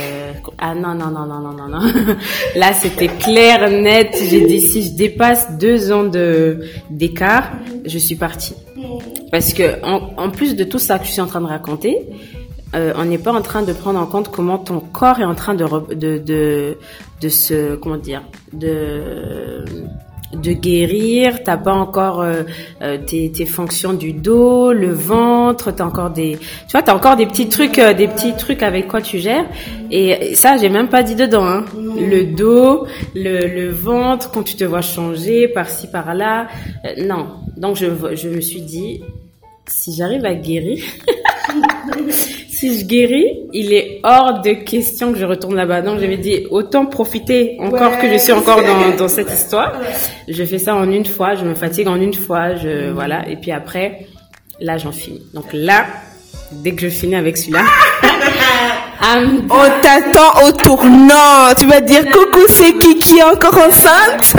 ah 0.58 0.76
non 0.76 0.94
non 0.94 1.10
non 1.10 1.26
non 1.26 1.40
non 1.40 1.54
non 1.54 1.70
non 1.70 1.80
là 2.58 2.74
c'était 2.74 3.08
clair 3.08 3.72
net 3.72 4.14
j'ai 4.30 4.46
dit 4.46 4.60
si 4.60 4.84
je 4.84 4.92
dépasse 4.92 5.58
deux 5.58 5.94
ans 5.94 6.04
de 6.04 6.66
d'écart 6.90 7.50
je 7.86 7.98
suis 7.98 8.16
partie 8.16 8.56
parce 9.32 9.54
que 9.54 9.84
en, 9.84 10.12
en 10.18 10.30
plus 10.30 10.56
de 10.56 10.64
tout 10.64 10.80
ça 10.80 11.00
que 11.00 11.06
je 11.06 11.12
suis 11.12 11.22
en 11.22 11.28
train 11.28 11.42
de 11.42 11.48
raconter 11.48 12.08
euh, 12.76 12.94
on 12.96 13.06
n'est 13.06 13.18
pas 13.18 13.34
en 13.34 13.42
train 13.42 13.64
de 13.64 13.74
prendre 13.74 14.00
en 14.00 14.06
compte 14.06 14.30
comment 14.30 14.60
ton 14.60 14.80
corps 14.80 15.20
est 15.20 15.26
en 15.26 15.36
train 15.36 15.56
de 15.56 15.66
de 15.96 16.18
de, 16.20 16.78
de 17.22 17.30
se 17.30 17.76
comment 17.76 17.98
dire 17.98 18.22
de 18.54 19.66
de 20.34 20.54
guérir, 20.54 21.44
t'as 21.44 21.58
pas 21.58 21.74
encore 21.74 22.22
euh, 22.22 22.44
euh, 22.82 22.98
tes, 23.04 23.32
tes 23.32 23.46
fonctions 23.46 23.94
du 23.94 24.14
dos, 24.14 24.72
le 24.72 24.92
ventre, 24.92 25.72
t'as 25.72 25.86
encore 25.86 26.12
des, 26.12 26.38
tu 26.38 26.72
vois, 26.72 26.84
t'as 26.84 26.94
encore 26.94 27.16
des 27.16 27.26
petits 27.26 27.50
trucs, 27.50 27.80
euh, 27.80 27.94
des 27.94 28.08
petits 28.08 28.36
trucs 28.36 28.62
avec 28.62 28.88
quoi 28.88 29.02
tu 29.02 29.18
gères. 29.18 29.46
Et 29.90 30.36
ça, 30.36 30.58
j'ai 30.58 30.70
même 30.70 30.88
pas 30.88 31.02
dit 31.02 31.16
dedans. 31.16 31.46
Hein. 31.46 31.66
Le 31.76 32.26
dos, 32.26 32.86
le, 33.16 33.48
le 33.48 33.70
ventre, 33.70 34.30
quand 34.32 34.44
tu 34.44 34.56
te 34.56 34.64
vois 34.64 34.82
changer 34.82 35.48
par-ci 35.48 35.88
par-là, 35.90 36.48
euh, 36.86 37.06
non. 37.08 37.28
Donc 37.58 37.76
je, 37.78 37.88
je 38.14 38.30
me 38.30 38.42
suis 38.42 38.62
dit, 38.62 39.02
si 39.70 39.96
j'arrive 39.96 40.26
à 40.26 40.34
guérir. 40.34 40.84
si 42.50 42.78
je 42.78 42.86
guéris, 42.86 43.40
il 43.54 43.74
est 43.74 44.02
hors 44.04 44.42
de 44.42 44.52
question 44.52 45.14
que 45.14 45.18
je 45.18 45.26
retourne 45.26 45.56
là-bas. 45.56 45.82
Donc, 45.82 46.00
j'avais 46.00 46.18
dit, 46.18 46.46
autant 46.50 46.86
profiter 46.86 47.56
encore 47.60 47.98
que 48.00 48.12
je 48.12 48.18
suis 48.18 48.34
encore 48.34 48.62
dans, 48.62 48.96
dans 48.98 49.08
cette 49.08 49.32
histoire. 49.32 49.80
Je 50.28 50.44
fais 50.44 50.58
ça 50.58 50.76
en 50.76 50.90
une 50.90 51.06
fois, 51.06 51.36
je 51.36 51.46
me 51.46 51.56
fatigue 51.56 51.88
en 51.88 51.96
une 51.96 52.14
fois, 52.14 52.56
je, 52.56 52.90
voilà. 52.92 53.28
Et 53.30 53.38
puis 53.38 53.52
après, 53.52 54.08
là, 54.60 54.78
j'en 54.78 54.92
finis. 54.92 55.24
Donc 55.34 55.46
là, 55.54 55.86
dès 56.52 56.74
que 56.74 56.82
je 56.82 56.90
finis 56.90 57.16
avec 57.16 57.38
celui-là, 57.38 57.64
I'm 59.02 59.48
On 59.50 59.82
t'attend 59.82 60.46
au 60.46 60.52
tournant. 60.52 61.54
Tu 61.58 61.66
vas 61.66 61.80
dire 61.82 62.04
coucou, 62.06 62.46
c'est 62.48 62.74
qui 62.74 62.98
qui 62.98 63.18
est 63.18 63.24
encore 63.24 63.58
enceinte? 63.58 64.36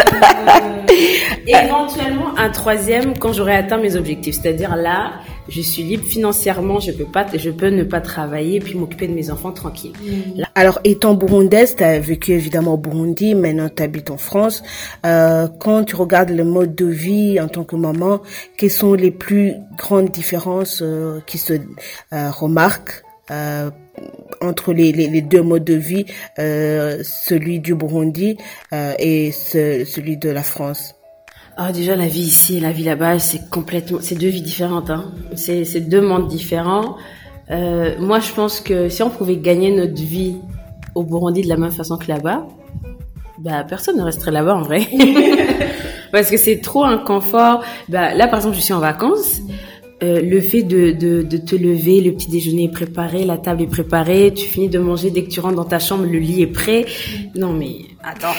Éventuellement 1.46 2.36
un 2.36 2.50
troisième 2.50 3.16
quand 3.18 3.32
j'aurai 3.32 3.56
atteint 3.56 3.78
mes 3.78 3.96
objectifs. 3.96 4.38
C'est-à-dire 4.40 4.76
là, 4.76 5.12
je 5.48 5.62
suis 5.62 5.82
libre 5.82 6.04
financièrement, 6.04 6.78
je 6.78 6.92
peux 6.92 7.06
pas, 7.06 7.26
je 7.32 7.50
peux 7.50 7.68
ne 7.70 7.84
pas 7.84 8.00
travailler 8.00 8.60
puis 8.60 8.76
m'occuper 8.76 9.08
de 9.08 9.14
mes 9.14 9.30
enfants 9.30 9.52
tranquille. 9.52 9.92
Mm. 10.02 10.42
Alors, 10.54 10.78
étant 10.84 11.14
burundaise, 11.14 11.74
tu 11.76 11.82
as 11.82 11.98
vécu 11.98 12.32
évidemment 12.32 12.74
au 12.74 12.78
Burundi, 12.78 13.34
maintenant 13.34 13.68
tu 13.74 13.82
habites 13.82 14.10
en 14.10 14.18
France. 14.18 14.62
Euh, 15.06 15.48
quand 15.58 15.84
tu 15.84 15.96
regardes 15.96 16.30
le 16.30 16.44
mode 16.44 16.74
de 16.74 16.86
vie 16.86 17.40
en 17.40 17.48
tant 17.48 17.64
que 17.64 17.76
maman, 17.76 18.20
quelles 18.56 18.70
sont 18.70 18.94
les 18.94 19.10
plus 19.10 19.54
grandes 19.76 20.10
différences 20.10 20.80
euh, 20.82 21.20
qui 21.26 21.38
se 21.38 21.54
euh, 22.12 22.30
remarquent? 22.30 23.02
Euh, 23.30 23.70
entre 24.40 24.72
les, 24.72 25.20
deux 25.20 25.42
modes 25.42 25.64
de 25.64 25.74
vie, 25.74 26.06
euh, 26.38 27.02
celui 27.02 27.60
du 27.60 27.74
Burundi 27.74 28.36
euh, 28.72 28.94
et 28.98 29.32
ce, 29.32 29.84
celui 29.84 30.16
de 30.16 30.30
la 30.30 30.42
France 30.42 30.94
ah, 31.62 31.72
déjà, 31.72 31.94
la 31.94 32.06
vie 32.06 32.22
ici 32.22 32.56
et 32.56 32.60
la 32.60 32.72
vie 32.72 32.84
là-bas, 32.84 33.18
c'est 33.18 33.50
complètement, 33.50 33.98
c'est 34.00 34.14
deux 34.14 34.28
vies 34.28 34.40
différentes. 34.40 34.88
Hein. 34.88 35.12
C'est, 35.34 35.80
deux 35.80 36.00
mondes 36.00 36.26
différents. 36.26 36.96
Moi, 37.50 38.18
je 38.20 38.32
pense 38.32 38.62
que 38.62 38.88
si 38.88 39.02
on 39.02 39.10
pouvait 39.10 39.36
gagner 39.36 39.70
notre 39.70 40.00
vie 40.00 40.36
au 40.94 41.02
Burundi 41.02 41.42
de 41.42 41.48
la 41.48 41.58
même 41.58 41.72
façon 41.72 41.98
que 41.98 42.08
là-bas, 42.08 42.46
bah 43.40 43.64
personne 43.68 43.98
ne 43.98 44.02
resterait 44.02 44.30
là-bas 44.30 44.54
en 44.54 44.62
vrai. 44.62 44.86
Parce 46.12 46.30
que 46.30 46.38
c'est 46.38 46.60
trop 46.60 46.84
un 46.84 46.98
confort. 46.98 47.62
Bah, 47.90 48.14
là, 48.14 48.26
par 48.26 48.38
exemple, 48.38 48.56
je 48.56 48.62
suis 48.62 48.72
en 48.72 48.80
vacances. 48.80 49.40
Euh, 50.02 50.22
le 50.22 50.40
fait 50.40 50.62
de, 50.62 50.92
de, 50.92 51.20
de, 51.20 51.36
te 51.36 51.54
lever, 51.54 52.00
le 52.00 52.12
petit 52.12 52.30
déjeuner 52.30 52.64
est 52.64 52.72
préparé, 52.72 53.26
la 53.26 53.36
table 53.36 53.62
est 53.62 53.66
préparée, 53.66 54.32
tu 54.34 54.46
finis 54.46 54.70
de 54.70 54.78
manger 54.78 55.10
dès 55.10 55.24
que 55.24 55.28
tu 55.28 55.40
rentres 55.40 55.56
dans 55.56 55.64
ta 55.64 55.78
chambre, 55.78 56.06
le 56.10 56.18
lit 56.18 56.40
est 56.40 56.46
prêt. 56.46 56.86
Non 57.34 57.52
mais 57.52 57.72
attends, 58.02 58.34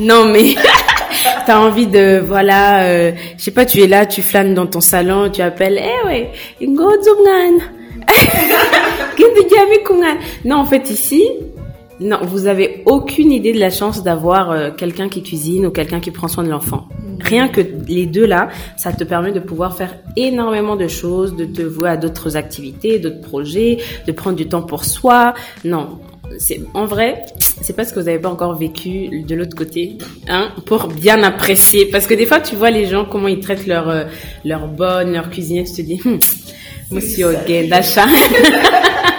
non 0.00 0.24
mais 0.24 0.56
t'as 1.46 1.60
envie 1.60 1.86
de 1.86 2.18
voilà, 2.18 2.86
euh, 2.86 3.12
je 3.38 3.44
sais 3.44 3.52
pas, 3.52 3.64
tu 3.64 3.82
es 3.82 3.86
là, 3.86 4.04
tu 4.04 4.20
flânes 4.20 4.54
dans 4.54 4.66
ton 4.66 4.80
salon, 4.80 5.30
tu 5.30 5.42
appelles, 5.42 5.80
eh 5.80 6.06
ouais, 6.08 6.30
non 10.44 10.56
en 10.56 10.64
fait 10.64 10.90
ici 10.90 11.22
non, 12.00 12.18
vous 12.22 12.48
avez 12.48 12.82
aucune 12.86 13.30
idée 13.30 13.52
de 13.52 13.60
la 13.60 13.70
chance 13.70 14.02
d'avoir 14.02 14.50
euh, 14.50 14.70
quelqu'un 14.76 15.08
qui 15.08 15.22
cuisine 15.22 15.66
ou 15.66 15.70
quelqu'un 15.70 16.00
qui 16.00 16.10
prend 16.10 16.26
soin 16.26 16.42
de 16.42 16.50
l'enfant. 16.50 16.88
Rien 17.20 17.48
que 17.48 17.60
les 17.88 18.06
deux 18.06 18.26
là, 18.26 18.48
ça 18.76 18.92
te 18.92 19.04
permet 19.04 19.32
de 19.32 19.40
pouvoir 19.40 19.76
faire 19.76 19.96
énormément 20.16 20.76
de 20.76 20.88
choses, 20.88 21.36
de 21.36 21.44
te 21.44 21.62
vouer 21.62 21.90
à 21.90 21.96
d'autres 21.96 22.36
activités, 22.36 22.98
d'autres 22.98 23.20
projets, 23.20 23.78
de 24.06 24.12
prendre 24.12 24.36
du 24.36 24.48
temps 24.48 24.62
pour 24.62 24.84
soi. 24.84 25.34
Non, 25.64 26.00
c'est 26.38 26.60
en 26.74 26.86
vrai, 26.86 27.24
c'est 27.60 27.74
parce 27.74 27.92
que 27.92 28.00
vous 28.00 28.06
n'avez 28.06 28.18
pas 28.18 28.30
encore 28.30 28.56
vécu 28.56 29.22
de 29.22 29.34
l'autre 29.34 29.56
côté, 29.56 29.98
hein, 30.28 30.52
pour 30.66 30.88
bien 30.88 31.22
apprécier. 31.22 31.86
Parce 31.86 32.06
que 32.06 32.14
des 32.14 32.26
fois, 32.26 32.40
tu 32.40 32.56
vois 32.56 32.70
les 32.70 32.86
gens 32.86 33.04
comment 33.04 33.28
ils 33.28 33.40
traitent 33.40 33.66
leur 33.66 33.88
euh, 33.88 34.04
leur 34.44 34.66
bonne, 34.66 35.12
leur 35.12 35.30
cuisinière, 35.30 35.64
tu 35.66 35.72
te 35.72 35.82
dis, 35.82 36.00
hum, 36.04 36.18
monsieur 36.90 37.34
d'achat. 37.68 38.06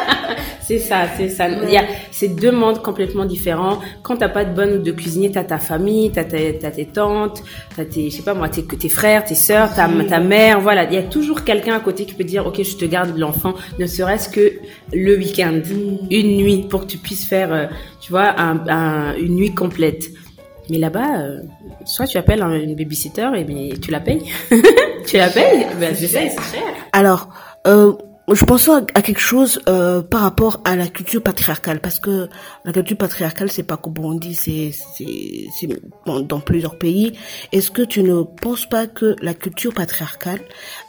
C'est 0.68 0.80
ça, 0.80 1.06
c'est 1.16 1.30
ça. 1.30 1.48
Il 1.48 1.70
y 1.70 1.78
a 1.78 1.84
ces 2.12 2.28
deux 2.28 2.52
mondes 2.52 2.82
complètement 2.82 3.26
différents. 3.26 3.80
Quand 4.02 4.18
t'as 4.18 4.30
pas 4.30 4.46
de 4.46 4.54
bonne 4.56 4.74
ou 4.74 4.82
de 4.82 4.92
cuisinier, 4.92 5.32
t'as 5.32 5.44
ta 5.44 5.60
famille, 5.60 6.12
t'as 6.12 6.22
as 6.22 6.72
tes 6.72 6.86
tantes, 6.86 7.44
t'as 7.76 7.86
tes, 7.86 8.10
je 8.10 8.16
sais 8.16 8.24
pas 8.24 8.34
moi, 8.34 8.50
tes, 8.50 8.64
tes 8.64 8.90
frères, 8.90 9.24
tes 9.24 9.36
sœurs, 9.36 9.76
ta, 9.76 9.88
ta 10.10 10.20
mère, 10.20 10.60
voilà. 10.60 10.86
Il 10.86 10.94
y 10.94 10.98
a 10.98 11.04
toujours 11.04 11.44
quelqu'un 11.44 11.76
à 11.76 11.80
côté 11.80 12.06
qui 12.06 12.16
peut 12.16 12.24
dire, 12.24 12.48
ok, 12.48 12.64
je 12.64 12.78
te 12.78 12.86
garde 12.86 13.16
l'enfant, 13.16 13.54
ne 13.78 13.86
serait-ce 13.86 14.28
que 14.28 14.54
le 14.92 15.16
week-end, 15.16 15.62
mm. 15.64 16.08
une 16.10 16.38
nuit, 16.38 16.66
pour 16.68 16.82
que 16.82 16.88
tu 16.88 16.98
puisses 16.98 17.28
faire, 17.28 17.54
euh, 17.54 17.66
tu 18.02 18.12
vois, 18.12 18.34
un, 18.40 19.16
une 19.18 19.36
nuit 19.36 19.54
complète. 19.54 20.06
Mais 20.72 20.80
là-bas, 20.80 21.20
euh, 21.20 21.42
soit 21.86 22.08
tu 22.08 22.18
appelles 22.18 22.42
une 22.42 22.76
babysitter 22.76 23.30
et 23.36 23.44
bien 23.44 23.70
tu 23.80 23.92
la 23.92 24.00
payes. 24.00 24.24
tu 25.06 25.18
la 25.18 25.30
payes, 25.30 25.68
ben, 25.80 25.94
c'est 25.96 26.08
ça, 26.08 26.22
c'est 26.22 26.58
cher. 26.58 26.64
Alors, 26.92 27.30
euh, 27.68 27.94
je 28.34 28.44
pense 28.44 28.68
à, 28.70 28.82
quelque 28.82 29.20
chose 29.20 29.62
euh, 29.70 30.02
par 30.02 30.22
rapport 30.22 30.62
à 30.66 30.76
la 30.76 30.88
culture 30.88 31.22
patriarcale 31.22 31.80
parce 31.80 32.00
que 32.00 32.28
la 32.64 32.72
culture 32.74 32.98
patriarcale 32.98 33.52
c'est 33.52 33.64
pas 33.64 33.78
qu'au 33.78 33.92
Burundi 33.92 34.34
c'est 34.34 34.72
c'est 34.72 35.68
dans, 36.06 36.22
dans, 36.22 36.40
plusieurs 36.40 36.78
pays. 36.78 37.14
Est-ce 37.52 37.70
que 37.70 37.84
tu 37.84 38.02
ne 38.02 38.24
penses 38.24 38.66
pas 38.66 38.88
que 38.88 39.16
la 39.22 39.36
culture 39.36 39.74
patriarcale 39.74 40.40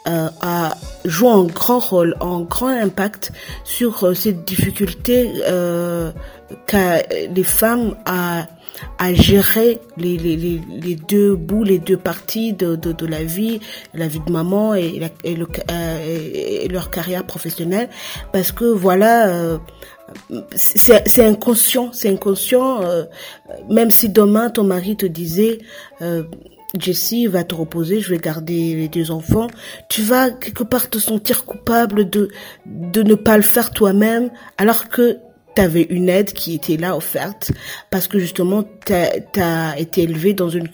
euh, 0.07 0.28
a 0.40 0.75
joue 1.05 1.28
un 1.28 1.45
grand 1.45 1.78
rôle 1.78 2.16
un 2.23 2.40
grand 2.40 2.69
impact 2.69 3.33
sur 3.64 4.05
euh, 4.05 4.14
cette 4.14 4.45
difficulté 4.47 5.31
euh, 5.47 6.12
qu'a 6.66 7.02
les 7.02 7.45
femmes 7.45 7.97
à 8.07 8.47
à 8.99 9.12
gérer 9.14 9.80
les, 9.97 10.16
les, 10.16 10.37
les, 10.37 10.97
deux 10.97 11.35
bouts, 11.35 11.64
les 11.64 11.78
deux 11.78 11.97
parties 11.97 12.52
de, 12.52 12.76
de, 12.76 12.92
de 12.92 13.06
la 13.06 13.23
vie, 13.25 13.61
la 13.95 14.09
vie 14.09 14.21
de 14.26 14.33
maman 14.33 14.75
et, 14.75 14.99
la, 14.99 15.09
et, 15.25 15.35
le, 15.35 15.47
euh, 15.71 16.62
et 16.64 16.68
leur 16.68 16.90
carrière 16.90 17.25
professionnelle, 17.25 17.88
parce 18.33 18.52
que 18.52 18.64
voilà, 18.64 19.28
euh, 19.28 19.59
c'est 20.54 21.25
inconscient, 21.25 21.90
c'est 21.92 22.09
inconscient. 22.09 22.83
Euh, 22.83 23.04
même 23.68 23.90
si 23.90 24.09
demain 24.09 24.50
ton 24.50 24.64
mari 24.64 24.97
te 24.97 25.06
disait 25.06 25.59
euh, 26.02 26.23
Jessie 26.78 27.26
va 27.26 27.45
te 27.45 27.54
reposer, 27.54 28.00
je 28.00 28.11
vais 28.11 28.18
garder 28.18 28.75
les 28.75 28.88
deux 28.88 29.11
enfants. 29.11 29.49
Tu 29.88 30.02
vas 30.02 30.30
quelque 30.30 30.64
part 30.64 30.90
te 30.90 30.99
sentir 30.99 31.45
coupable 31.45 32.09
de 32.09 32.28
de 32.66 33.02
ne 33.02 33.14
pas 33.14 33.37
le 33.37 33.42
faire 33.42 33.71
toi-même, 33.71 34.30
alors 34.59 34.88
que 34.88 35.18
tu 35.57 35.63
avais 35.63 35.87
une 35.91 36.09
aide 36.09 36.33
qui 36.33 36.55
était 36.55 36.77
là 36.77 36.97
offerte 36.97 37.51
parce 37.91 38.07
que 38.07 38.19
justement 38.19 38.63
tu 38.85 38.93
as, 38.93 39.79
été 39.79 40.03
élevé 40.03 40.35
dans 40.35 40.51
une 40.51 40.69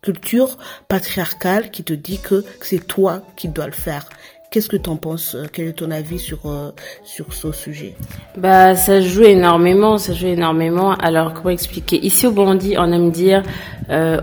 culture 0.00 0.56
patriarcale 0.88 1.70
qui 1.70 1.82
te 1.84 1.92
dit 1.92 2.18
que 2.18 2.44
c'est 2.62 2.86
toi 2.86 3.22
qui 3.36 3.48
dois 3.48 3.66
le 3.66 3.72
faire. 3.72 4.08
Qu'est-ce 4.50 4.68
que 4.68 4.76
tu 4.76 4.90
en 4.90 4.96
penses 4.96 5.36
euh, 5.36 5.44
Quel 5.52 5.68
est 5.68 5.74
ton 5.74 5.92
avis 5.92 6.18
sur 6.18 6.40
euh, 6.46 6.72
sur 7.04 7.32
ce 7.32 7.52
sujet? 7.52 7.94
Bah 8.36 8.74
ça 8.74 9.00
joue 9.00 9.22
énormément, 9.22 9.96
ça 9.96 10.12
joue 10.12 10.26
énormément. 10.26 10.92
Alors 10.94 11.34
comment 11.34 11.50
expliquer? 11.50 12.04
Ici 12.04 12.26
au 12.26 12.32
Burundi, 12.32 12.74
on 12.76 12.90
aime 12.90 13.12
dire 13.12 13.44
euh, 13.90 14.18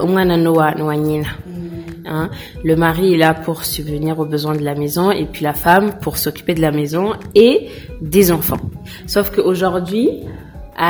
Hein. 2.08 2.30
Le 2.64 2.76
mari 2.76 3.14
est 3.14 3.18
là 3.18 3.34
pour 3.34 3.64
subvenir 3.64 4.20
aux 4.20 4.26
besoins 4.26 4.56
de 4.56 4.64
la 4.64 4.76
maison 4.76 5.12
et 5.12 5.26
puis 5.26 5.44
la 5.44 5.54
femme 5.54 5.98
pour 6.00 6.18
s'occuper 6.18 6.54
de 6.54 6.62
la 6.62 6.72
maison 6.72 7.14
et 7.36 7.68
des 8.02 8.32
enfants. 8.32 8.60
Sauf 9.06 9.32
qu'aujourd'hui, 9.32 10.10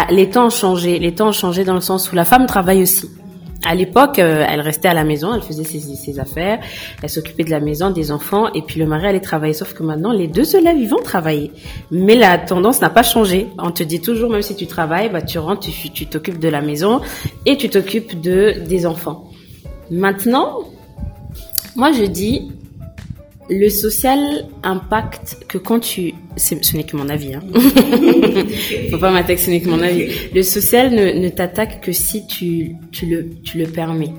les 0.10 0.30
temps 0.30 0.48
ont 0.48 0.50
changé. 0.50 1.00
Les 1.00 1.14
temps 1.14 1.30
ont 1.30 1.34
changé 1.34 1.64
dans 1.64 1.76
le 1.76 1.82
sens 1.82 2.12
où 2.12 2.16
la 2.16 2.26
femme 2.26 2.46
travaille 2.46 2.82
aussi. 2.82 3.10
À 3.66 3.74
l'époque, 3.74 4.20
euh, 4.20 4.46
elle 4.48 4.62
restait 4.62 4.88
à 4.88 4.94
la 4.94 5.04
maison, 5.04 5.34
elle 5.34 5.42
faisait 5.42 5.64
ses, 5.64 5.80
ses 5.80 6.20
affaires, 6.20 6.60
elle 7.02 7.10
s'occupait 7.10 7.44
de 7.44 7.50
la 7.50 7.60
maison, 7.60 7.90
des 7.90 8.12
enfants, 8.12 8.54
et 8.54 8.62
puis 8.62 8.80
le 8.80 8.86
mari 8.86 9.08
allait 9.08 9.20
travailler. 9.20 9.54
Sauf 9.54 9.74
que 9.74 9.82
maintenant, 9.84 10.14
les 10.14 10.28
deux 10.28 10.44
se 10.44 10.58
lèvent, 10.58 10.78
ils 10.78 10.88
vont 10.88 11.02
travailler. 11.02 11.52
Mais 11.92 12.16
la 12.16 12.38
tendance 12.38 12.82
n'a 12.82 12.90
pas 12.90 13.04
changé. 13.04 13.48
On 13.58 13.72
te 13.72 13.84
dit 13.84 14.00
toujours, 14.00 14.30
même 14.30 14.44
si 14.44 14.56
tu 14.56 14.68
travailles, 14.68 15.10
bah, 15.10 15.22
tu 15.22 15.40
rentres, 15.40 15.68
tu 15.68 16.06
t'occupes 16.06 16.40
de 16.40 16.50
la 16.50 16.62
maison 16.62 17.02
et 17.46 17.58
tu 17.58 17.68
t'occupes 17.68 18.22
de 18.22 18.54
des 18.68 18.86
enfants. 18.86 19.28
Maintenant, 19.90 20.60
moi, 21.78 21.92
je 21.92 22.04
dis, 22.04 22.52
le 23.50 23.70
social 23.70 24.46
impacte 24.64 25.38
que 25.48 25.60
quand 25.60 25.80
tu... 25.80 26.14
Ce 26.36 26.76
n'est 26.76 26.84
que 26.84 26.98
mon 26.98 27.08
avis. 27.08 27.36
Hein. 27.36 27.44
Faut 28.92 28.98
pas 28.98 29.12
m'attaquer, 29.12 29.42
ce 29.42 29.50
n'est 29.52 29.62
que 29.62 29.70
mon 29.70 29.82
avis. 29.82 30.08
Le 30.34 30.42
social 30.42 30.92
ne, 30.92 31.20
ne 31.20 31.30
t'attaque 31.30 31.82
que 31.82 31.92
si 31.92 32.26
tu, 32.26 32.76
tu, 32.92 33.06
le, 33.06 33.30
tu 33.44 33.60
le 33.60 33.68
permets. 33.68 34.14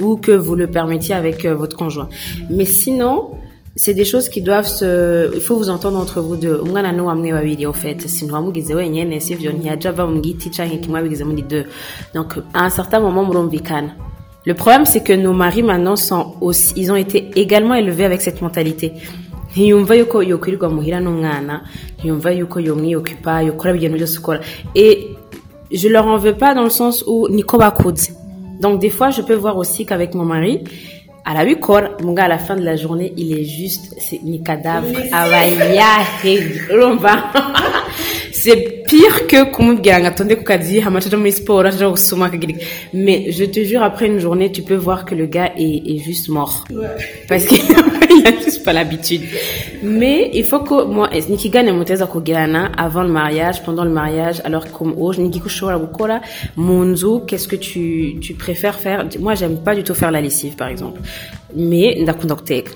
Ou 0.00 0.16
que 0.16 0.30
vous 0.30 0.54
le 0.54 0.68
permettiez 0.68 1.16
avec 1.16 1.44
euh, 1.44 1.54
votre 1.54 1.76
conjoint. 1.76 2.08
Mais 2.48 2.64
sinon, 2.64 3.32
c'est 3.74 3.94
des 3.94 4.04
choses 4.04 4.28
qui 4.28 4.40
doivent 4.40 4.66
se 4.66 5.34
il 5.34 5.40
faut 5.40 5.56
vous 5.56 5.70
entendre 5.70 5.98
entre 5.98 6.20
vous 6.20 6.36
deux 6.36 6.60
umwana 6.64 6.92
no 6.92 7.04
wamwe 7.04 7.30
babiri 7.32 7.66
au 7.66 7.72
fait 7.72 8.00
sinon 8.08 8.34
wamugize 8.34 8.74
wenyene 8.74 9.20
sivyo 9.20 9.52
ntiyaja 9.52 9.90
ava 9.90 10.06
mu 10.06 10.20
giti 10.20 10.50
canke 10.50 10.80
kimwe 10.80 10.98
abigize 10.98 11.22
muri 11.22 11.42
deux 11.42 11.64
donc 12.12 12.38
à 12.54 12.64
un 12.64 12.70
certain 12.70 12.98
moment 12.98 13.24
murumvikana 13.24 13.94
le 14.48 14.54
problème, 14.54 14.86
c'est 14.86 15.04
que 15.04 15.12
nos 15.12 15.34
maris 15.34 15.62
maintenant 15.62 15.94
sont 15.94 16.36
aussi, 16.40 16.72
ils 16.74 16.90
ont 16.90 16.96
été 16.96 17.30
également 17.36 17.74
élevés 17.74 18.06
avec 18.06 18.22
cette 18.22 18.40
mentalité. 18.40 18.94
et 24.74 25.08
je 25.70 25.88
leur 25.88 26.06
en 26.06 26.16
veux 26.16 26.32
pas 26.32 26.54
dans 26.54 26.62
le 26.62 26.70
sens 26.70 27.04
où 27.06 27.28
donc 28.62 28.80
des 28.80 28.88
fois 28.88 29.10
je 29.10 29.20
peux 29.20 29.34
voir 29.34 29.58
aussi 29.58 29.84
qu'avec 29.84 30.14
mon 30.14 30.24
mari 30.24 30.64
arabikora 31.26 31.90
muga 32.02 32.24
à 32.24 32.28
la 32.28 32.38
fin 32.38 32.56
de 32.56 32.64
la 32.64 32.76
journée 32.76 33.12
il 33.18 33.38
est 33.38 33.44
juste 33.44 33.96
c'est 33.98 34.22
ni 34.22 34.42
cadavre 34.42 34.96
c'est 38.32 38.77
pire 38.88 39.26
que 39.26 39.44
kumubwira 39.52 39.96
atonde 40.08 40.34
ku 40.36 40.44
kazi 40.44 40.80
amacaja 40.80 41.16
muri 41.16 41.32
sport 41.32 41.66
aja 41.66 41.88
gusoma 41.88 42.30
mais 42.92 43.30
je 43.36 43.44
te 43.44 43.60
jure 43.64 43.82
après 43.82 44.06
une 44.06 44.18
journée 44.18 44.50
tu 44.50 44.62
peux 44.62 44.74
voir 44.86 45.04
que 45.04 45.14
le 45.14 45.26
gars 45.26 45.52
est, 45.56 45.82
est 45.92 45.98
juste 45.98 46.28
mort. 46.28 46.64
Ouais. 46.70 46.86
parce 47.28 47.44
qu'il 47.44 47.60
a 48.26 48.32
juste 48.44 48.64
pas 48.64 48.72
l'habitude. 48.72 49.22
Mais 49.82 50.30
il 50.32 50.44
faut 50.44 50.60
que 50.60 50.84
moi 50.84 51.08
nikigane 51.28 51.70
muteza 51.78 52.06
kugirana 52.06 52.62
avant 52.76 53.02
le 53.02 53.12
mariage 53.20 53.62
pendant 53.62 53.84
le 53.84 53.90
mariage 53.90 54.40
alors 54.44 54.66
comme 54.72 54.94
oh 54.96 55.12
nigiko 55.14 55.46
ushobora 55.46 55.78
gukora 55.78 56.20
mu 56.56 56.76
nzu 56.92 57.12
qu'est-ce 57.26 57.48
que 57.52 57.56
tu 57.56 58.18
tu 58.24 58.32
préfères 58.34 58.78
faire? 58.84 59.06
Moi 59.20 59.34
j'aime 59.34 59.58
pas 59.66 59.74
du 59.74 59.82
tout 59.82 59.94
faire 59.94 60.10
la 60.10 60.20
lessive 60.20 60.54
par 60.56 60.68
exemple. 60.68 61.00
Mais 61.54 61.88
ndakunda 62.00 62.34
guteka 62.34 62.72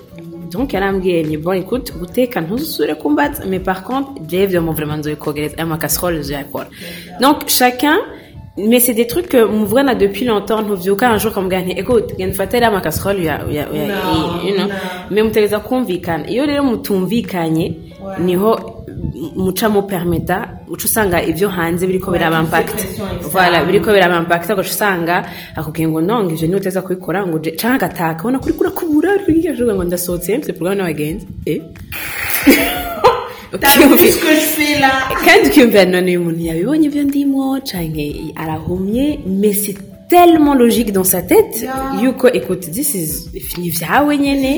donc 0.53 0.73
yarambwiye 0.73 1.23
ni 1.23 1.37
bon 1.37 1.53
écoute 1.53 1.91
guteka 1.99 2.41
ntuzusubire 2.41 2.95
kumbaza 2.95 3.45
mais 3.45 3.59
par 3.59 3.83
contre 3.83 4.09
jewe 4.29 4.45
vraiment 4.47 4.73
vraiment 4.73 4.97
nzoyikogereza 4.97 5.55
aya 5.57 5.65
makasserole 5.65 6.19
nzoyakora 6.19 6.67
donc 7.21 7.47
chacun 7.47 7.97
mais 8.55 8.79
c'est 8.79 8.93
des 8.93 9.07
trucs 9.07 9.29
que 9.29 9.45
muvugana 9.45 9.95
depuis 9.95 10.25
longtemps. 10.25 10.61
Ntuvyuka 10.61 11.09
un 11.09 11.17
jour 11.17 11.33
kamubwira 11.33 11.61
nti 11.61 11.71
écoute 11.71 12.13
genda 12.17 12.33
ufate 12.33 12.53
iriya 12.57 12.71
makasserole 12.71 13.19
uya 13.19 13.45
uya 13.49 13.67
uya 13.73 13.87
No, 13.87 14.47
you 14.47 14.53
know 14.55 14.67
no. 14.67 14.73
mais 15.09 15.23
mutegereza 15.23 15.59
kumvikana 15.59 16.29
iyo 16.29 16.45
rero 16.45 16.63
mutumvikanye 16.63 17.75
niho 18.19 18.72
muca 19.35 19.69
mupermeta 19.69 20.37
uca 20.67 20.85
usanga 20.85 21.21
ibyo 21.21 21.49
hanze 21.49 21.87
biriko 21.87 22.11
birabampakita 22.11 22.85
voilà 23.33 23.65
biriko 23.65 23.91
birabampakita 23.91 24.53
ugaca 24.53 24.69
usanga 24.69 25.15
akubwiye 25.55 25.87
ngo 25.87 26.01
no 26.01 26.23
ngo 26.23 26.31
ivyo 26.31 26.47
ni 26.47 26.53
we 26.53 26.59
uteza 26.59 26.81
kubikora 26.81 27.27
ngo 27.27 27.39
je 27.39 27.51
canke 27.51 27.85
agataka. 27.85 28.21
Ubona 28.21 28.39
kuri 28.39 28.53
kurakubura 28.53 29.09
uri 29.15 29.23
kugira 29.25 29.75
ngo 29.75 29.83
ndasohotse 29.83 30.41
c'est 30.43 30.53
programme 30.53 30.77
n'abagenzi 30.77 31.27
eh? 31.45 31.61
Kandi 35.25 35.47
ukiyumvira 35.49 35.85
none 35.85 36.09
uyu 36.09 36.25
muntu 36.25 36.41
yabibonye 36.41 36.85
ibyo 36.87 37.03
ndimo 37.03 37.61
canke 37.61 38.33
arahumye 38.35 39.19
c'est 39.53 39.92
tellement 40.13 40.55
logique 40.63 40.91
dans 40.97 41.07
sa 41.13 41.21
tête. 41.31 41.55
Yeah. 41.61 42.01
yuko 42.03 42.27
écoute 42.39 42.63
this 42.77 42.89
is 43.01 43.09
ni 43.61 43.69
vyawe 43.79 44.13
nyene 44.23 44.51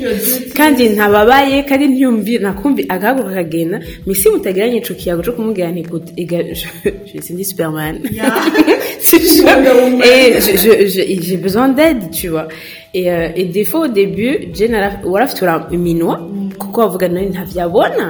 kandi 0.57 0.83
ntababaye 0.95 1.57
kandi 1.69 1.85
ntiyumvi 1.91 2.33
nakumvi 2.45 2.81
agahaguruka 2.93 3.39
akagenda 3.39 3.77
mais 4.05 4.17
si 4.21 4.27
mutagiranye 4.33 4.77
ico 4.81 4.93
kiyago 4.99 5.21
co 5.25 5.31
kumubwira 5.35 5.71
nti 5.71 5.81
écoute 5.85 6.07
ega 6.21 6.39
je, 6.59 6.67
je 7.09 7.17
suis 7.25 7.35
dit 7.39 7.45
Superman. 7.51 7.95
Yeah. 8.11 8.35
Si 9.07 9.17
je- 9.19 9.43
Wonder 9.47 9.73
Woman. 9.81 10.01
et 10.09 10.41
je- 10.45 10.57
je- 10.63 10.79
je- 10.93 11.21
j'ai 11.25 11.37
besoin 11.45 11.67
d'aide 11.77 12.03
tu 12.17 12.27
vois. 12.33 12.47
Et, 12.93 13.05
euh, 13.11 13.29
et 13.39 13.45
des 13.57 13.65
fois 13.69 13.81
au 13.87 13.91
début 14.01 14.33
Jen 14.57 14.73
ara- 14.75 14.99
warafitura 15.13 15.53
iminwa 15.71 16.15
kuko 16.61 16.77
wavuga 16.81 17.07
none 17.07 17.29
ntavyabona 17.33 18.07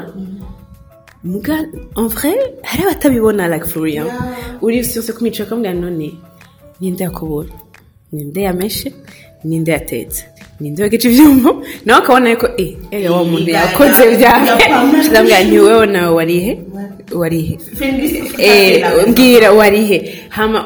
muga 1.24 1.56
en 2.02 2.08
vrai 2.16 2.36
hari 2.70 2.84
abatabibona 2.84 3.48
like 3.54 3.66
for 3.72 3.82
real 3.84 4.08
uri 4.62 4.80
kumwicara 5.18 5.74
none 5.84 6.08
ninde 6.80 7.04
yakubura 7.04 7.50
ninde 8.12 8.42
yameshe? 8.42 8.94
Ninde 9.44 9.72
yatetse? 9.72 10.24
Ninde 10.60 10.82
yogeje 10.84 11.10
ibyuma 11.10 11.50
nawe 11.86 12.00
ukabona 12.02 12.30
yuko 12.30 12.48
eee 12.58 13.10
wa 13.10 13.24
muntu 13.24 13.50
yakoze 13.52 14.04
byawe 14.18 14.64
ndamubwira 15.10 15.44
nti 15.44 15.58
wowe 15.60 15.84
eh, 15.86 15.92
nawe 15.92 16.16
warihe 16.16 16.54
warihe 17.22 17.60
mbwira 19.08 19.52
warihe 19.52 19.98
hama 20.30 20.60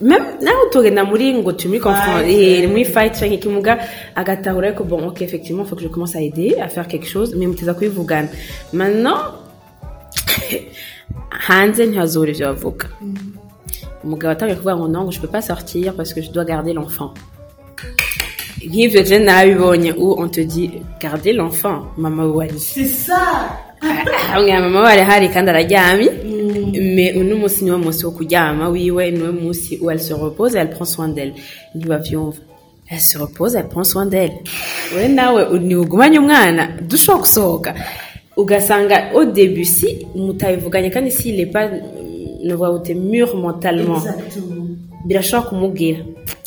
nawe 0.00 0.70
tugenda 0.72 1.04
muri 1.04 1.34
ngo 1.34 1.52
tumi 1.52 1.80
confronter 1.80 2.68
muri 2.68 2.84
fight 2.84 3.12
cyangwa 3.18 3.34
ikimuga 3.36 3.72
agatahura 4.14 4.68
yuko 4.68 4.84
bon 4.84 5.04
ok 5.08 5.20
effectivement 5.22 5.64
faut 5.68 5.76
que 5.76 5.82
je 5.82 5.88
commence 5.88 6.16
à 6.16 6.20
aider 6.20 6.58
à 6.60 6.68
faire 6.68 6.88
quelque 6.88 7.06
chose. 7.06 7.34
Mais 7.36 7.46
muteza 7.46 7.74
kubivugana 7.74 8.28
maintenant 8.72 9.20
hanze 11.28 11.86
ntihazure 11.86 12.32
ibyo 12.32 12.46
bavuga 12.46 12.86
umugabo 14.04 14.32
atangiye 14.32 14.56
kuvuga 14.56 14.76
ngo 14.76 14.88
non 14.88 15.10
je 15.10 15.20
peux 15.20 15.28
pas 15.36 15.42
sortir 15.42 15.94
parce 15.94 16.12
que 16.14 16.20
je 16.22 16.30
dois 16.30 16.44
garder 16.44 16.72
l'enfant. 16.72 17.12
Nk'ivyo 18.66 19.04
je 19.04 19.14
nabibonye 19.14 19.92
où 19.96 20.14
on 20.18 20.28
te 20.28 20.40
dit 20.40 20.70
garder 21.00 21.32
l'enfant 21.32 21.78
mama 21.96 22.24
wari 22.26 22.58
C'est 22.58 22.84
ça. 22.84 23.22
Hamwe 24.34 24.52
mama 24.60 24.80
wari 24.82 25.00
hari 25.00 25.28
kandi 25.30 25.50
araryamye 25.50 26.10
mais 26.96 27.14
uno 27.16 27.36
munsi 27.36 27.64
niwo 27.64 27.78
munsi 27.78 28.04
wo 28.06 28.12
kuryama 28.12 28.68
wiwe 28.68 29.10
niwe 29.10 29.32
munsi 29.32 29.78
où 29.80 29.90
elle 29.90 30.00
se 30.00 30.12
repose 30.14 30.56
elle 30.56 30.70
prend 30.70 30.84
soin 30.84 31.08
d'elle. 31.08 31.32
Ntibavyumva 31.74 32.36
elle 32.90 33.00
se 33.00 33.16
repose 33.18 33.54
elle 33.56 33.68
prend 33.68 33.84
soin 33.84 34.06
d'elle. 34.06 34.32
We 34.94 35.08
nawe 35.08 35.58
ntiugumanye 35.58 36.18
umwana 36.18 36.68
dushobora 36.82 37.22
gusohoka 37.22 37.74
ugasanga 38.36 39.10
au 39.14 39.24
début 39.24 39.64
si 39.64 40.06
mutabivuganye 40.14 40.90
kandi 40.90 41.10
s'il 41.10 41.40
est 41.40 41.46
pas 41.46 41.68
ne 42.44 42.54
voit 42.54 42.72
ute 42.76 42.90
mûr 42.94 43.28
mentalement. 43.36 43.96
Exactement. 43.96 44.66
birashobora 45.06 45.48
kumubwira. 45.48 45.98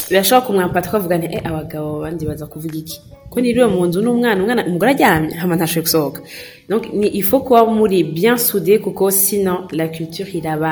Birashobora 0.09 0.45
kumwampata 0.45 0.89
ukavuga 0.89 1.17
nti 1.17 1.27
eh 1.35 1.41
abagabo 1.49 1.99
bandi 2.01 2.25
baza 2.25 2.45
kuvuga 2.45 2.77
iki? 2.77 3.01
Ko 3.33 3.41
niriwe 3.41 3.67
mu 3.67 3.85
nzu 3.87 3.99
n'umwana 4.01 4.39
umwana 4.43 4.63
umugore 4.69 4.91
aryamye 4.91 5.33
hama 5.41 5.55
ntashoboye 5.55 5.83
gusohoka. 5.85 6.21
Donc 6.69 6.83
ni 6.93 7.07
il 7.19 7.23
faut 7.23 7.41
kuba 7.47 7.65
muri 7.65 8.03
bien 8.03 8.37
soudé 8.37 8.79
kuko 8.79 9.09
sinon 9.11 9.57
la 9.79 9.87
culture 9.87 10.27
iraba 10.33 10.71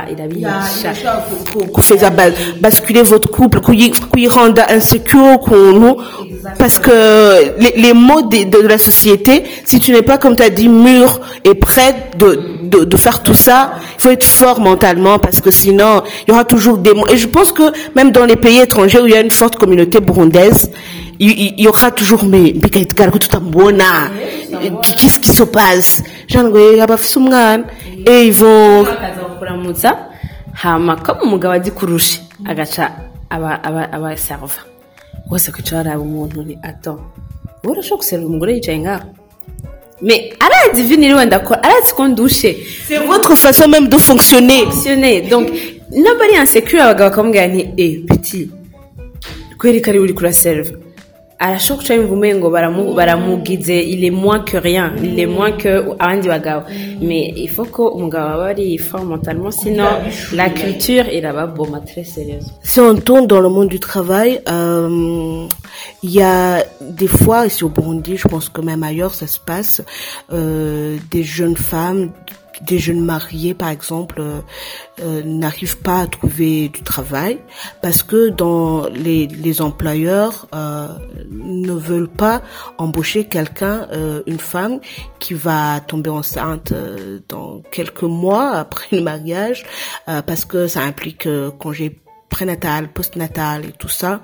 fait 1.81 1.97
bas- 2.11 2.31
basculer 2.61 3.03
votre 3.03 3.29
couple, 3.29 3.59
rende 4.27 4.59
insécure, 4.69 5.39
nous, 5.73 5.95
parce 6.57 6.79
que 6.79 7.59
les, 7.59 7.73
les 7.81 7.93
mots 7.93 8.21
de, 8.21 8.49
de 8.49 8.67
la 8.67 8.77
société, 8.77 9.43
si 9.65 9.79
tu 9.79 9.91
n'es 9.91 10.01
pas, 10.01 10.17
comme 10.17 10.35
tu 10.35 10.43
as 10.43 10.49
dit, 10.49 10.69
mûr 10.69 11.19
et 11.43 11.55
prêt 11.55 11.93
de, 12.17 12.39
de, 12.63 12.83
de 12.85 12.97
faire 12.97 13.21
tout 13.23 13.33
ça, 13.33 13.73
il 13.97 14.01
faut 14.01 14.09
être 14.09 14.23
fort 14.23 14.59
mentalement, 14.61 15.19
parce 15.19 15.41
que 15.41 15.51
sinon, 15.51 16.03
il 16.25 16.29
y 16.29 16.33
aura 16.33 16.45
toujours 16.45 16.77
des 16.77 16.93
mots. 16.93 17.07
Et 17.09 17.17
je 17.17 17.27
pense 17.27 17.51
que 17.51 17.63
même 17.95 18.11
dans 18.11 18.25
les 18.25 18.37
pays 18.37 18.59
étrangers 18.59 18.99
où 19.01 19.07
il 19.07 19.13
y 19.13 19.17
a 19.17 19.21
une 19.21 19.31
forte 19.31 19.55
communauté 19.57 19.99
burundaise, 19.99 20.71
il, 21.23 21.31
il- 21.43 21.53
il 21.57 21.63
y 21.65 21.67
aura 21.67 21.91
toujours, 21.91 22.23
mais, 22.25 22.53
mais 22.61 22.69
qu'est-ce 22.69 22.95
qu'est-ce 24.97 25.19
qui 25.19 25.31
se 25.39 25.43
passe? 25.43 26.03
Genre, 26.27 26.49
et 28.07 28.27
ils 28.27 28.33
vont, 28.33 28.81
akaza 28.85 29.21
kukuramutsa 29.29 29.91
hama 30.53 30.95
ko 30.95 31.11
umugabo 31.23 31.53
azi 31.53 31.71
kurusha 31.71 32.19
agaca 32.45 32.91
aba 33.29 33.59
aba 33.63 33.81
aba 33.91 34.17
serva 34.17 34.47
bose 35.29 35.51
kwicara 35.51 35.83
baraba 35.83 36.01
umuntu 36.03 36.43
ni 36.43 36.57
ato 36.63 36.91
wowe 37.63 37.71
urashobora 37.73 37.97
guserura 38.01 38.27
umugore 38.27 38.53
yicaye 38.53 38.79
ngaho 38.79 39.03
mais 40.01 40.21
niriwe 40.97 41.25
ndakora 41.25 41.63
arazi 41.63 41.93
ko 41.93 42.07
ndushe 42.07 42.55
c'est 42.87 42.99
votre 43.05 43.35
façon 43.35 43.67
même 43.69 43.87
de 43.87 43.97
fonctionner. 43.97 44.63
fonctionner. 44.65 45.21
Donc 45.29 45.47
nobody 45.91 46.35
insecure 46.41 46.81
abagabo 46.81 47.09
bakamubwira 47.09 47.47
nti 47.47 47.61
eh 47.77 47.99
petit. 48.07 48.49
Kweri 49.57 49.81
kari 49.81 49.99
uri 49.99 50.13
kuraserva 50.13 50.71
arashobora 51.45 51.81
guca 51.83 51.93
yumva 51.95 52.13
umengo 52.13 52.47
baramu- 52.55 52.93
baramugize 52.95 53.75
il 53.93 54.03
est 54.05 54.11
moins 54.23 54.41
que 54.49 54.57
rien. 54.57 54.93
Il 55.03 55.19
est 55.19 55.25
moins 55.37 55.51
que 55.61 55.71
abandi 55.99 56.27
bagabo 56.27 56.65
mais 57.01 57.33
il 57.35 57.49
faut 57.49 57.65
ko 57.65 57.89
umugabo 57.97 58.29
aba 58.35 58.45
ari 58.53 58.77
fort 58.77 59.05
mentalement 59.05 59.51
sinon 59.51 59.89
la 60.33 60.49
culture 60.49 61.05
irababoma 61.11 61.79
très 61.81 62.03
sérieuse. 62.03 62.45
Si 62.61 62.79
on 62.79 62.95
tourne 62.95 63.25
dans 63.27 63.41
le 63.41 63.49
monde 63.49 63.69
du 63.69 63.79
travail, 63.79 64.39
euh, 64.47 65.47
il 66.03 66.11
y 66.11 66.21
a 66.21 66.63
des 66.79 67.07
fois, 67.07 67.47
ici 67.47 67.63
au 67.63 67.69
Burundi, 67.69 68.17
je 68.17 68.27
pense 68.27 68.47
que 68.49 68.61
même 68.61 68.83
ailleurs 68.83 69.13
ça 69.15 69.25
se 69.27 69.39
passe, 69.39 69.81
euh, 70.31 70.97
des 71.09 71.23
jeunes 71.23 71.57
femmes, 71.57 72.11
des 72.65 72.79
jeunes 72.79 73.03
mariés 73.03 73.53
par 73.53 73.69
exemple, 73.69 74.15
euh, 74.19 74.41
euh, 75.01 75.23
n'arrivent 75.23 75.79
pas 75.79 76.01
à 76.01 76.07
trouver 76.07 76.69
du 76.69 76.81
travail 76.83 77.39
parce 77.81 78.03
que 78.03 78.29
dans 78.29 78.87
les, 78.87 79.27
les 79.27 79.61
employeurs 79.61 80.47
euh, 80.53 80.87
ne 81.29 81.73
veulent 81.73 82.09
pas 82.09 82.41
embaucher 82.77 83.25
quelqu'un, 83.25 83.87
euh, 83.91 84.21
une 84.27 84.39
femme 84.39 84.79
qui 85.19 85.33
va 85.33 85.79
tomber 85.79 86.09
enceinte 86.09 86.71
euh, 86.71 87.19
dans 87.29 87.61
quelques 87.71 88.03
mois 88.03 88.51
après 88.51 88.95
le 88.95 89.01
mariage 89.01 89.65
euh, 90.07 90.21
parce 90.21 90.45
que 90.45 90.67
ça 90.67 90.81
implique 90.81 91.27
congé 91.59 92.01
prénatal, 92.31 92.87
postnatal 92.91 93.65
et 93.65 93.73
tout 93.81 93.89
ça. 94.01 94.21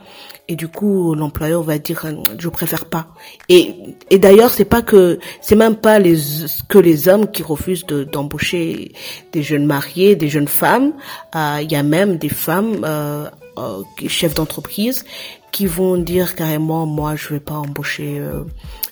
Et 0.48 0.56
du 0.56 0.68
coup, 0.68 1.14
l'employeur 1.14 1.62
va 1.62 1.78
dire, 1.78 2.02
euh, 2.06 2.14
je 2.40 2.50
préfère 2.50 2.86
pas. 2.86 3.06
Et, 3.50 3.76
et 4.10 4.18
d'ailleurs, 4.18 4.50
c'est 4.50 4.66
pas 4.76 4.82
que, 4.82 5.20
c'est 5.42 5.56
même 5.58 5.76
pas 5.76 6.00
les, 6.00 6.18
que 6.70 6.80
les 6.80 7.08
hommes 7.10 7.30
qui 7.30 7.44
refusent 7.44 7.86
de- 7.86 8.06
d'embaucher 8.06 8.94
des 9.34 9.44
jeunes 9.44 9.66
mariés, 9.66 10.16
des 10.16 10.30
jeunes 10.30 10.48
femmes. 10.48 10.94
Euh, 11.36 11.60
Il 11.62 11.72
y 11.72 11.76
a 11.76 11.84
même 11.84 12.18
des 12.18 12.30
femmes, 12.30 12.78
euh, 12.84 13.26
euh, 13.58 13.84
chefs 14.08 14.36
d'entreprise, 14.36 15.04
qui 15.52 15.66
vont 15.66 15.98
dire 15.98 16.36
carrément, 16.36 16.86
moi, 16.86 17.16
je 17.16 17.28
vais 17.34 17.40
pas 17.40 17.56
embaucher 17.56 18.22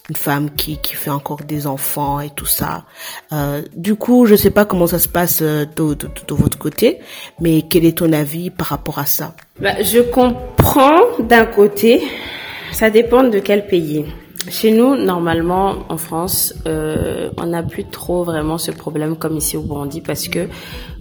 une 0.10 0.16
femme 0.16 0.50
qui, 0.52 0.78
qui 0.78 0.96
fait 0.96 1.10
encore 1.10 1.42
des 1.48 1.68
enfants 1.68 2.20
et 2.20 2.30
tout 2.30 2.46
ça. 2.46 2.86
Euh, 3.32 3.62
du 3.76 3.96
coup, 3.96 4.26
je 4.26 4.36
sais 4.36 4.52
pas 4.52 4.66
comment 4.66 4.88
ça 4.88 5.00
se 5.00 5.08
passe 5.08 5.40
euh, 5.42 5.66
de, 5.76 5.94
de, 5.94 6.08
de 6.28 6.34
votre 6.34 6.58
côté, 6.58 7.00
mais 7.40 7.64
quel 7.64 7.86
est 7.86 7.98
ton 7.98 8.14
avis 8.14 8.50
par 8.50 8.68
rapport 8.68 9.00
à 9.00 9.06
ça? 9.06 9.36
Bah, 9.60 9.82
je 9.82 10.00
comprends 10.00 11.00
d'un 11.20 11.46
côté, 11.46 12.04
ça 12.72 12.90
dépend 12.90 13.24
de 13.24 13.40
quel 13.40 13.68
pays. 13.68 14.06
Chez 14.48 14.72
nous, 14.72 14.96
normalement, 14.96 15.74
en 15.90 15.98
France, 15.98 16.54
euh, 16.68 17.32
on 17.38 17.48
n'a 17.48 17.64
plus 17.64 17.86
trop 17.86 18.24
vraiment 18.24 18.60
ce 18.60 18.70
problème 18.70 19.16
comme 19.16 19.38
ici 19.38 19.58
au 19.58 19.62
Burundi 19.62 20.02
parce 20.02 20.28
que 20.28 20.48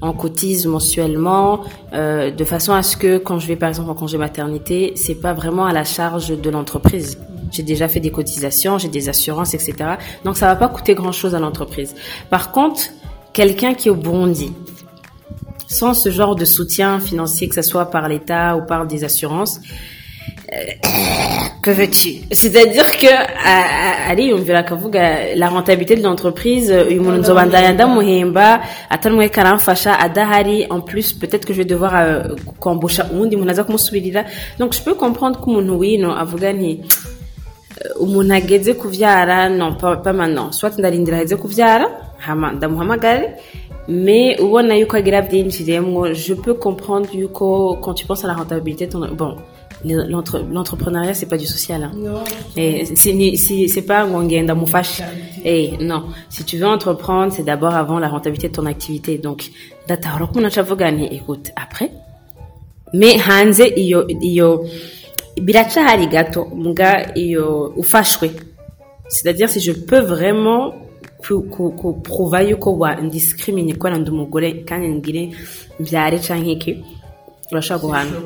on 0.00 0.14
cotise 0.14 0.66
mensuellement 0.66 1.60
euh, 1.92 2.30
de 2.30 2.44
façon 2.44 2.72
à 2.72 2.82
ce 2.82 2.96
que 2.96 3.18
quand 3.18 3.38
je 3.38 3.46
vais 3.46 3.56
par 3.56 3.68
exemple 3.68 3.90
en 3.90 3.94
congé 3.94 4.16
maternité, 4.16 4.94
c'est 4.96 5.16
pas 5.16 5.34
vraiment 5.34 5.66
à 5.66 5.74
la 5.74 5.84
charge 5.84 6.28
de 6.40 6.48
l'entreprise. 6.48 7.18
J'ai 7.50 7.62
déjà 7.62 7.88
fait 7.88 8.00
des 8.00 8.10
cotisations, 8.10 8.78
j'ai 8.78 8.88
des 8.88 9.08
assurances, 9.08 9.54
etc. 9.54 9.74
Donc 10.24 10.36
ça 10.36 10.46
va 10.46 10.56
pas 10.56 10.68
coûter 10.68 10.94
grand 10.94 11.12
chose 11.12 11.34
à 11.34 11.38
l'entreprise. 11.38 11.94
Par 12.30 12.52
contre, 12.52 12.82
quelqu'un 13.32 13.74
qui 13.74 13.88
est 13.88 13.90
au 13.90 13.96
Burundi, 13.96 14.52
sans 15.66 15.94
ce 15.94 16.10
genre 16.10 16.36
de 16.36 16.44
soutien 16.44 17.00
financier, 17.00 17.48
que 17.48 17.54
ce 17.54 17.62
soit 17.62 17.90
par 17.90 18.08
l'État 18.08 18.56
ou 18.56 18.66
par 18.66 18.86
des 18.86 19.04
assurances, 19.04 19.60
euh, 20.52 20.56
que 21.62 21.70
veux-tu? 21.70 22.20
C'est-à-dire 22.30 22.90
que 22.92 23.06
ariyumvira 24.10 24.58
akavuga 24.58 25.34
la 25.34 25.48
rentabilité 25.48 25.96
de 25.96 26.02
l'entreprise 26.02 26.72
karamfasha 29.32 29.94
adahari 29.94 30.66
en 30.70 30.80
plus 30.80 31.12
peut-être 31.12 31.44
que 31.46 31.52
je 31.52 31.58
vais 31.58 31.64
devoir 31.64 31.96
euh, 31.96 32.22
kwambusha 32.60 33.06
uwundi 33.12 33.36
muntu 33.36 33.50
aza 33.50 33.64
kumusubirira 33.64 34.24
donc 34.58 34.74
je 34.74 34.82
peux 34.82 34.94
comprendre 34.94 35.40
ko 35.40 35.50
umuntu 35.50 35.78
wino 35.78 36.10
avuga 36.12 36.52
nti 36.52 36.80
umuntu 38.00 38.34
ageze 38.34 38.74
kuvyara 38.74 39.48
non 39.48 39.74
pas, 39.74 39.96
pas 39.96 40.12
maintenant. 40.12 40.52
Soit 40.52 40.78
ndarindira 40.78 41.16
aheze 41.18 41.36
kuvyara 41.36 41.86
hama 42.18 42.52
ndamuhamagare 42.52 43.36
mais 43.88 44.38
ubona 44.40 44.74
yuko 44.76 44.96
agira 44.96 45.20
byinjiremwo 45.22 46.12
je 46.14 46.34
peux 46.34 46.54
comprendre 46.54 47.08
yuko 47.14 47.76
quand 47.82 47.94
tu 47.94 48.06
penses 48.06 48.24
à 48.24 48.28
la 48.28 48.34
rentabilité 48.34 48.88
ton 48.88 49.00
bon 49.14 49.36
l'entre- 49.84 50.42
l'entrepreneuriat 50.50 51.12
c'est 51.12 51.26
pas 51.28 51.36
du 51.36 51.46
social 51.46 51.82
hein. 51.82 51.92
Et 52.56 52.86
c'est 52.94 53.12
ni- 53.12 53.36
si- 53.36 53.68
c'est 53.68 53.82
pas 53.82 54.06
ngo 54.06 54.22
ngenda 54.22 54.54
mufashe 54.54 55.02
eh 55.44 55.76
non. 55.80 56.04
Si 56.30 56.44
tu 56.44 56.56
veux 56.56 56.66
entreprendre 56.66 57.32
c'est 57.34 57.42
d'abord 57.44 57.74
avant 57.74 57.98
la 57.98 58.08
rentabilité 58.08 58.48
de 58.48 58.54
ton 58.54 58.64
activité. 58.66 59.18
Donc 59.18 59.50
ndatahura 59.84 60.26
ko 60.28 60.32
umuntu 60.38 60.46
aca 60.46 60.60
avuga 60.60 60.90
nti 60.90 61.04
écoute 61.18 61.50
après. 61.56 61.90
Mais 62.94 63.18
hanze 63.18 63.66
iyo 63.76 64.06
iyo 64.22 64.64
biracahari 65.40 66.06
gato 66.06 66.44
muga 66.54 67.14
iyo 67.16 67.72
ufashwe 67.76 68.30
c'est-à-dire 69.08 69.48
si 69.50 69.60
je 69.60 69.72
peux 69.72 70.00
vraiment 70.00 70.72
ku- 71.22 71.42
ku- 71.42 71.72
ku- 71.72 71.94
prouva 72.02 72.42
yuko 72.42 72.70
wa 72.78 72.94
ndiscrimine 72.94 73.74
ko 73.78 73.88
ndi 73.90 74.10
umugore 74.10 74.64
kandi 74.68 74.88
ngire 74.88 75.22
mbyare 75.80 76.18
canke 76.26 76.50
iki 76.52 76.72
urashobora 77.52 78.04
guhana 78.04 78.18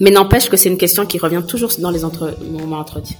mais 0.00 0.10
n'empêche 0.10 0.48
que 0.48 0.56
c'est 0.56 0.68
une 0.70 0.78
question 0.78 1.06
qui 1.06 1.18
revient 1.18 1.42
toujours 1.46 1.70
dans 1.78 1.90
les 1.90 2.04
entre 2.04 2.34
moments 2.50 2.78
d'entretien 2.78 3.16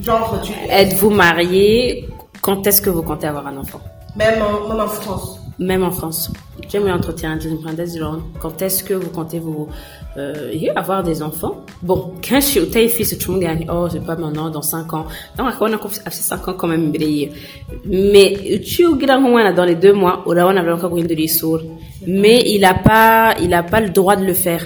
Genre, 0.00 0.40
tu... 0.44 0.52
êtes-vous 0.70 1.10
marié? 1.10 2.08
Quand 2.40 2.66
est-ce 2.66 2.80
que 2.80 2.88
vous 2.90 3.02
comptez 3.02 3.26
avoir 3.26 3.46
un 3.48 3.56
enfant? 3.56 3.80
Même, 4.16 4.40
en, 4.42 4.68
même 4.68 4.80
en 4.80 4.86
France. 4.88 5.37
Même 5.58 5.82
en 5.82 5.90
France. 5.90 6.30
J'aime 6.70 6.86
l'entretien 6.86 7.34
deuxième 7.36 7.58
parenthèse 7.60 7.98
genre, 7.98 8.20
quand 8.40 8.60
est-ce 8.62 8.84
que 8.84 8.94
vous 8.94 9.10
comptez 9.10 9.38
vous 9.38 9.68
euh, 10.16 10.52
avoir 10.76 11.02
des 11.02 11.22
enfants? 11.22 11.64
Bon 11.82 12.12
quand 12.26 12.36
je 12.40 12.46
suis 12.46 12.60
au 12.60 12.66
fils 12.66 13.16
tu 13.18 13.30
me 13.30 13.38
gagnes 13.38 13.66
oh 13.72 13.86
c'est 13.90 14.04
pas 14.04 14.16
maintenant 14.16 14.50
dans 14.50 14.62
5 14.62 14.92
ans. 14.94 15.06
Donc 15.36 15.46
on 15.60 15.72
a 15.72 15.78
fait 15.78 16.10
5 16.10 16.48
ans 16.48 16.54
quand 16.54 16.66
même 16.68 16.92
mais 17.84 18.60
tu 18.64 18.84
nk'umwana 18.84 19.52
dans 19.52 19.64
les 19.64 19.74
deux 19.76 19.92
mois 19.92 20.22
urabona 20.26 20.62
vraiment 20.62 20.88
guhindura 20.88 21.20
isura 21.20 21.60
mais 22.06 22.42
il 22.46 22.64
a 22.64 22.74
pas 22.74 23.34
il 23.42 23.52
a 23.54 23.62
pas 23.62 23.80
le 23.80 23.90
droit 23.90 24.16
de 24.16 24.24
le 24.24 24.34
faire. 24.34 24.64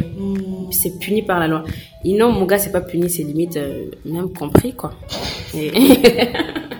C'est 0.70 0.98
puni 0.98 1.22
par 1.22 1.38
la 1.38 1.48
loi. 1.48 1.64
Et 2.04 2.14
non 2.16 2.32
mon 2.32 2.46
gars 2.46 2.58
c'est 2.58 2.72
pas 2.72 2.80
puni 2.80 3.08
c'est 3.10 3.22
limite 3.22 3.56
euh, 3.56 3.86
même 4.04 4.32
compris 4.32 4.72
quoi. 4.74 4.92
Et- 5.54 5.70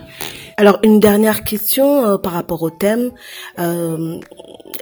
Alors, 0.57 0.79
une 0.83 1.01
dernière 1.01 1.45
question 1.45 2.05
euh, 2.05 2.19
par 2.19 2.33
rapport 2.33 2.63
au 2.63 2.71
thème. 2.71 3.11
Euh, 3.59 4.19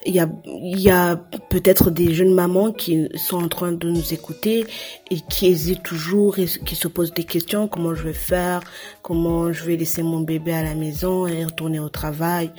Il 0.07 0.15
y 0.15 0.21
a, 0.21 0.29
y 0.47 0.91
a 0.91 1.17
peut-être 1.51 1.91
des 1.91 2.15
jeunes 2.15 2.33
mamans 2.33 2.73
qui 2.73 3.09
sont 3.17 3.37
en 3.37 3.49
train 3.49 3.73
de 3.73 3.91
nous 3.91 4.15
écouter 4.15 4.65
et 5.11 5.21
qui 5.29 5.47
hésitent 5.47 5.83
toujours 5.83 6.39
et 6.39 6.47
qui 6.47 6.75
se 6.75 6.89
posent 6.89 7.13
des 7.13 7.25
questions. 7.25 7.69
Comment 7.69 7.95
je 7.95 8.05
vais 8.05 8.15
faire? 8.15 8.63
Comment 9.03 9.53
je 9.53 9.65
vais 9.65 9.77
laisser 9.77 10.03
mon 10.03 10.21
bébé 10.21 10.53
à 10.53 10.63
la 10.63 10.75
maison 10.75 11.27
et 11.27 11.45
retourner 11.45 11.81
au 11.81 11.91
travail? 11.91 12.51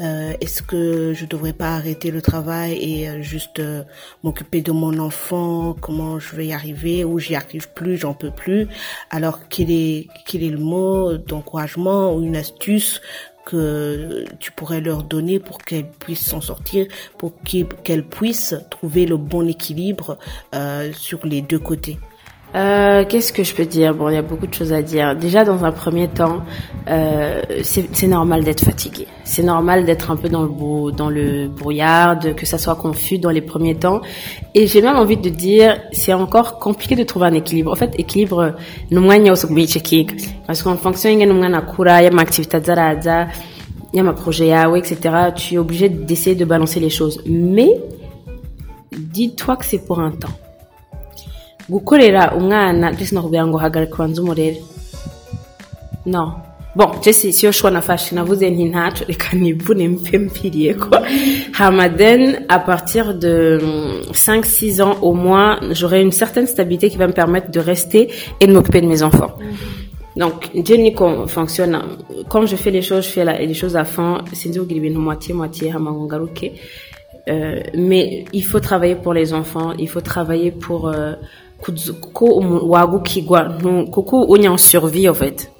Euh, 0.00 0.32
Est-ce 0.40 0.62
que 0.62 1.12
je 1.14 1.24
devrais 1.26 1.52
pas 1.52 1.76
arrêter 1.76 2.10
le 2.10 2.20
travail 2.20 2.72
et 2.80 3.08
euh, 3.08 3.22
juste 3.22 3.60
euh, 3.60 3.84
m'occuper 4.24 4.60
de 4.60 4.72
mon 4.72 4.98
enfant? 4.98 5.76
Comment 5.80 6.18
je 6.18 6.34
vais 6.34 6.46
y 6.46 6.52
arriver? 6.52 7.04
Ou 7.04 7.20
j'y 7.20 7.36
arrive 7.36 7.68
plus, 7.74 7.96
j'en 7.96 8.14
peux 8.14 8.32
plus? 8.32 8.66
Alors, 9.10 9.48
quel 9.48 9.70
est, 9.70 10.08
quel 10.26 10.42
est 10.42 10.50
le 10.50 10.58
mot 10.58 11.16
d'encouragement 11.16 12.14
ou 12.14 12.22
une 12.22 12.36
astuce 12.36 13.00
que 13.48 14.26
tu 14.40 14.52
pourrais 14.52 14.82
leur 14.82 15.04
donner 15.04 15.38
pour 15.40 15.58
qu'elles 15.58 15.88
puissent 15.88 16.26
s'en 16.26 16.42
sortir, 16.42 16.86
pour 17.16 17.32
qu'elles 17.82 18.04
puissent 18.04 18.54
trouver 18.70 19.06
le 19.06 19.16
bon 19.16 19.48
équilibre 19.48 20.18
euh, 20.54 20.92
sur 20.92 21.24
les 21.24 21.40
deux 21.40 21.58
côtés. 21.58 21.98
Euh, 22.54 23.04
Qu'est-ce 23.06 23.32
que 23.32 23.44
je 23.44 23.54
peux 23.54 23.66
dire? 23.66 23.94
Bon, 23.94 24.08
il 24.08 24.14
y 24.14 24.16
a 24.16 24.22
beaucoup 24.22 24.46
de 24.46 24.54
choses 24.54 24.72
à 24.72 24.80
dire. 24.80 25.14
Déjà, 25.14 25.44
dans 25.44 25.64
un 25.64 25.72
premier 25.72 26.08
temps, 26.08 26.40
euh, 26.88 27.42
c'est 27.62 28.06
normal 28.06 28.42
d'être 28.42 28.64
fatigué. 28.64 29.06
C'est 29.24 29.42
normal 29.42 29.84
d'être 29.84 30.10
un 30.10 30.16
peu 30.16 30.28
dans 30.30 30.42
le 30.42 30.48
beau, 30.48 30.90
dans 30.90 31.10
le 31.10 31.48
brouillard, 31.48 32.18
que 32.36 32.46
ça 32.46 32.56
soit 32.56 32.76
confus 32.76 33.18
dans 33.18 33.30
les 33.30 33.42
premiers 33.42 33.74
temps. 33.74 34.00
Et 34.54 34.66
j'ai 34.66 34.80
même 34.80 34.96
envie 34.96 35.18
de 35.18 35.28
dire, 35.28 35.78
c'est 35.92 36.14
encore 36.14 36.58
compliqué 36.58 36.96
de 36.96 37.04
trouver 37.04 37.26
un 37.26 37.34
équilibre. 37.34 37.70
En 37.70 37.76
fait, 37.76 37.94
équilibre, 37.98 38.54
kubichekiga. 38.90 40.14
Parce 40.46 40.62
qu'en 40.62 40.76
fonction 40.76 41.10
y'ingene 41.10 41.30
umwana 41.30 41.58
akura, 41.58 42.02
y'ama 42.02 42.22
activité 42.22 42.56
azaraza, 42.56 43.26
y'ama 43.92 44.14
projet 44.14 44.48
yawe, 44.48 44.78
etc., 44.78 44.96
tu 45.36 45.54
es 45.54 45.58
obligé 45.58 45.90
d'essayer 45.90 46.34
de 46.34 46.46
balancer 46.46 46.80
les 46.80 46.90
choses. 46.90 47.20
Mais, 47.26 47.78
dis-toi 48.96 49.56
que 49.56 49.66
c'est 49.66 49.84
pour 49.86 50.00
un 50.00 50.12
temps. 50.12 50.28
Gukorera 51.68 52.32
umwana 52.38 52.92
je 52.96 53.04
sinakubwira 53.06 53.46
ngo 53.46 53.58
hagarika 53.58 53.94
ubanze 53.94 54.20
umurere. 54.20 54.58
No. 56.06 56.24
Bon 56.76 56.90
je 57.02 57.12
si 57.12 57.32
siyo 57.32 57.52
shwa 57.52 57.70
nafashe 57.70 58.14
navuze 58.14 58.50
nti 58.50 58.64
ntaco 58.64 59.04
reka 59.08 59.36
nivune 59.36 59.88
mpe 59.88 60.18
mpiriye 60.18 60.74
ko. 60.74 60.90
Hama 61.52 61.88
then 61.88 62.44
à 62.48 62.58
partir 62.58 63.14
de 63.14 63.58
5 64.12 64.44
6 64.44 64.80
ans 64.80 64.96
au 65.02 65.12
moins 65.14 65.58
j'aurai 65.72 66.02
une 66.02 66.12
certaine 66.12 66.46
stabilité 66.46 66.88
qui 66.90 66.96
va 66.96 67.06
me 67.08 67.12
permettre 67.12 67.50
de 67.50 67.60
rester 67.60 68.08
et 68.40 68.46
de 68.46 68.52
m'occuper 68.52 68.80
de 68.80 68.86
mes 68.86 69.02
enfants. 69.02 69.32
Donc 70.16 70.50
Dieu 70.54 70.76
ni 70.76 70.92
qu'on 70.94 71.26
fonctionne 71.26 71.78
comme 72.28 72.46
je 72.46 72.56
fais 72.56 72.70
les 72.70 72.82
choses 72.82 73.04
je 73.06 73.10
fais 73.10 73.24
la- 73.24 73.38
les 73.38 73.54
choses 73.54 73.76
à 73.76 73.84
fond 73.84 74.18
ibintu 74.46 74.98
moitié 74.98 75.34
moitié 75.34 75.72
Euh, 77.30 77.60
mais 77.74 78.24
il 78.32 78.42
faut 78.50 78.60
travailler 78.60 78.94
pour 78.94 79.12
les 79.12 79.34
enfants, 79.34 79.70
il 79.78 79.86
faut 79.88 80.00
travailler 80.00 80.50
pour 80.50 80.88
euh, 80.88 81.12
wagukigwa 82.72 83.40
ntu- 83.58 83.90
kuko 83.90 84.22
unya 84.24 84.50
en 84.50 84.56
survie 84.58 85.08
en 85.08 85.14
fait. 85.14 85.50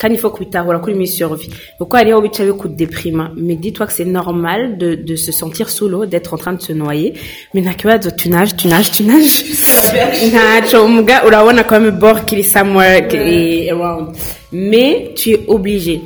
Kandi 0.00 0.14
il 0.14 0.18
faut 0.20 0.30
kubitahura 0.30 0.78
kuri 0.78 0.94
muri 0.94 1.06
survie 1.06 1.50
kuko 1.78 1.96
hariho 1.96 2.20
bica 2.22 2.44
bikudeprima 2.44 3.32
mais 3.36 3.56
dis-toi 3.56 3.86
que 3.86 3.92
c'est 3.92 4.06
normal 4.06 4.78
de, 4.78 4.94
de 4.94 5.16
se 5.16 5.30
sentir 5.32 5.68
sous 5.68 5.88
l'eau 5.88 6.06
d'être 6.06 6.32
en 6.32 6.38
train 6.38 6.52
de 6.54 6.62
se 6.62 6.72
noyer. 6.72 7.14
Mais 7.52 7.60
nta 7.60 7.74
kibazo 7.74 8.10
tu 8.10 8.28
nages 8.30 8.56
tu 8.56 8.68
nages 8.68 8.90
tu 8.90 9.02
nages. 9.02 9.44
Ntaco 10.28 10.88
muga 10.88 11.26
urabona 11.26 11.64
quand 11.64 11.80
même 11.80 11.98
bord 11.98 12.24
kiri 12.24 12.44
somewhere 12.44 13.06
kiri 13.08 13.68
around. 13.70 14.16
Mais 14.52 15.12
tu 15.16 15.30
es 15.32 15.40
obligé. 15.48 16.00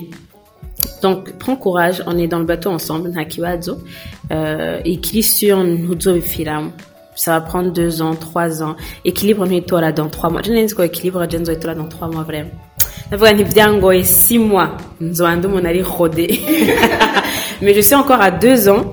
Donc, 1.02 1.32
prends 1.38 1.56
courage, 1.56 2.02
on 2.06 2.18
est 2.18 2.26
dans 2.26 2.38
le 2.38 2.44
bateau 2.46 2.70
ensemble, 2.70 3.10
nta 3.10 3.24
kibazo. 3.26 3.78
Euh, 4.32 4.80
équilibre 4.84 5.62
ntuzobipfiramo. 5.92 6.70
Ça 7.16 7.32
va 7.32 7.40
prendre 7.40 7.70
deux 7.72 8.02
ans, 8.02 8.14
trois 8.14 8.62
ans. 8.62 8.74
Équilibre 9.04 9.46
ntuitora 9.46 9.92
dans 9.92 10.08
trois 10.08 10.30
mois. 10.30 10.42
Je 10.44 10.52
n'ai 10.52 10.66
pas 10.66 10.84
équilibre, 10.86 11.24
je 11.30 11.36
nzoitora 11.38 11.74
dans 11.74 11.88
trois 11.88 12.08
mois 12.08 12.22
vraiment. 12.24 12.50
Ndavuga 13.08 13.32
nti 13.32 13.44
byangoye 13.44 14.04
six 14.04 14.38
mois, 14.38 14.70
nzoba 15.00 15.36
ndi 15.36 15.46
umuntu 15.46 15.66
ari 15.68 15.82
rodé. 15.82 16.40
Mais 17.62 17.72
je 17.74 17.80
suis 17.80 17.94
encore 17.94 18.20
à 18.20 18.30
deux 18.30 18.68
ans. 18.68 18.84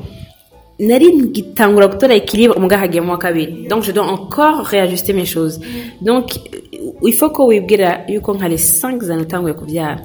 nari 0.79 1.07
ngitangura 1.15 1.87
gutora 1.87 2.15
équilibre 2.15 2.59
muga 2.59 2.77
hagiyemo 2.77 3.11
wa 3.11 3.17
kabiri 3.19 3.67
donc 3.69 3.83
je 3.83 3.91
dois 3.91 4.05
encore 4.17 4.65
réajuster 4.65 5.13
mes 5.13 5.25
choses 5.25 5.59
donc 6.01 6.39
il 7.03 7.13
faut 7.13 7.29
ko 7.29 7.45
wibwira 7.49 8.09
yuko 8.09 8.33
nka 8.33 8.47
les 8.47 8.57
5 8.57 9.03
ans 9.11 9.19
utanguye 9.21 9.53
kubyara 9.53 9.97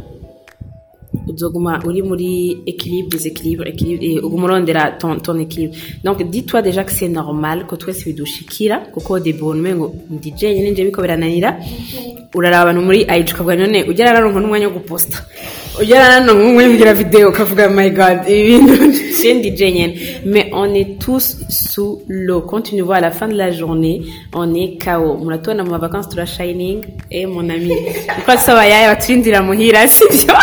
uzoguma 1.27 1.81
uri 1.85 2.03
muri 2.03 2.59
équilibre 2.67 3.09
déséquilibre 3.11 3.67
équilibre 3.67 4.03
et 4.05 4.19
uguma 4.19 4.47
urondera 4.49 4.93
ton, 4.93 5.19
ton 5.19 5.39
équilibre. 5.39 5.75
Donc 6.05 6.23
dis-toi 6.31 6.63
déjà 6.63 6.85
que 6.85 6.93
c'est 6.93 7.09
normal 7.09 7.67
ko 7.67 7.77
twese 7.77 8.05
bidushikira 8.05 8.79
kuko 8.93 9.19
debonme 9.21 9.75
ngo 9.75 9.95
ndi 10.11 10.33
jenyine 10.37 10.71
nje 10.71 10.85
biko 10.85 11.03
birananira 11.03 11.57
uraraba 12.35 12.71
abantu 12.71 12.81
muri 12.87 13.01
IG 13.03 13.29
ukavuga 13.35 13.57
none 13.57 13.85
ugera 13.89 14.13
naronka 14.13 14.41
n'umwanya 14.41 14.69
wo 14.69 14.75
guposta. 14.79 15.19
Ugera 15.81 16.21
naronka 16.21 16.43
n'umwanya 16.43 16.69
wo 16.69 16.73
kugira 16.75 16.95
video 16.95 17.29
ukavuga 17.29 17.69
my 17.69 17.91
god 17.91 18.19
ibi 18.29 18.59
bintu 18.59 18.75
c'est 19.19 19.35
ndi 19.35 19.51
jenyine 19.57 19.93
mais 20.25 20.51
on 20.53 20.73
est 20.75 20.99
tous 21.01 21.37
sous 21.49 22.03
l'eau. 22.09 22.43
Quand 22.43 22.63
tu 22.63 22.77
nous 22.77 22.87
vois 22.87 22.97
à 22.97 23.01
la 23.01 23.11
fin 23.11 23.29
de 23.29 23.35
la 23.35 23.51
journée 23.51 24.03
on 24.33 24.55
est 24.55 24.79
KO 24.83 25.17
muratubona 25.19 25.65
mu 25.65 25.71
vacances 25.71 26.09
tura 26.09 26.27
shining 26.27 26.85
eh 27.11 27.27
mon 27.27 27.49
ami. 27.51 27.73
Uko 28.21 28.31
asaba 28.31 28.67
yaya 28.67 28.95
baturindira 28.95 29.43
muhira 29.43 29.89
sibyo 29.95 30.35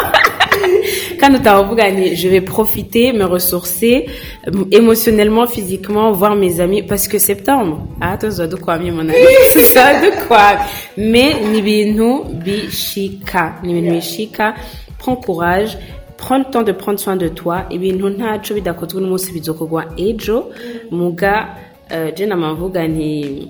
quand 1.23 1.35
utavuga 1.35 1.89
ni 1.89 2.15
je 2.15 2.27
vais 2.27 2.41
profiter 2.41 3.13
me 3.13 3.23
ressourcer 3.23 4.07
euh, 4.47 4.65
émotionnellement 4.71 5.47
physiquement 5.47 6.11
voir 6.11 6.35
mes 6.35 6.59
amis. 6.59 6.83
Parce 6.83 7.07
que 7.07 7.17
septembre 7.17 7.87
ah 8.01 8.17
tuzoba 8.17 8.47
dukwamye 8.47 8.91
mon 8.91 9.07
ami? 9.07 9.13
Tuzoba 9.53 10.01
dukwamye 10.03 10.59
mais 10.97 11.33
ni 11.51 11.61
bishika. 12.43 13.55
Ni 13.63 13.81
bishika 13.81 14.55
prends 14.97 15.15
courage 15.15 15.77
prends 16.17 16.39
le 16.39 16.45
temps 16.45 16.63
de 16.63 16.73
prendre 16.73 16.99
soin 16.99 17.15
de 17.15 17.29
toi. 17.29 17.65
Ibintu 17.71 18.09
ntaco 18.09 18.53
bidakozwe 18.53 19.01
n'umunsi 19.01 19.31
bizokorwa 19.31 19.85
ejo 19.97 20.51
muga 20.91 21.55
je 22.15 22.25
namavuga 22.25 22.87
nti 22.87 23.47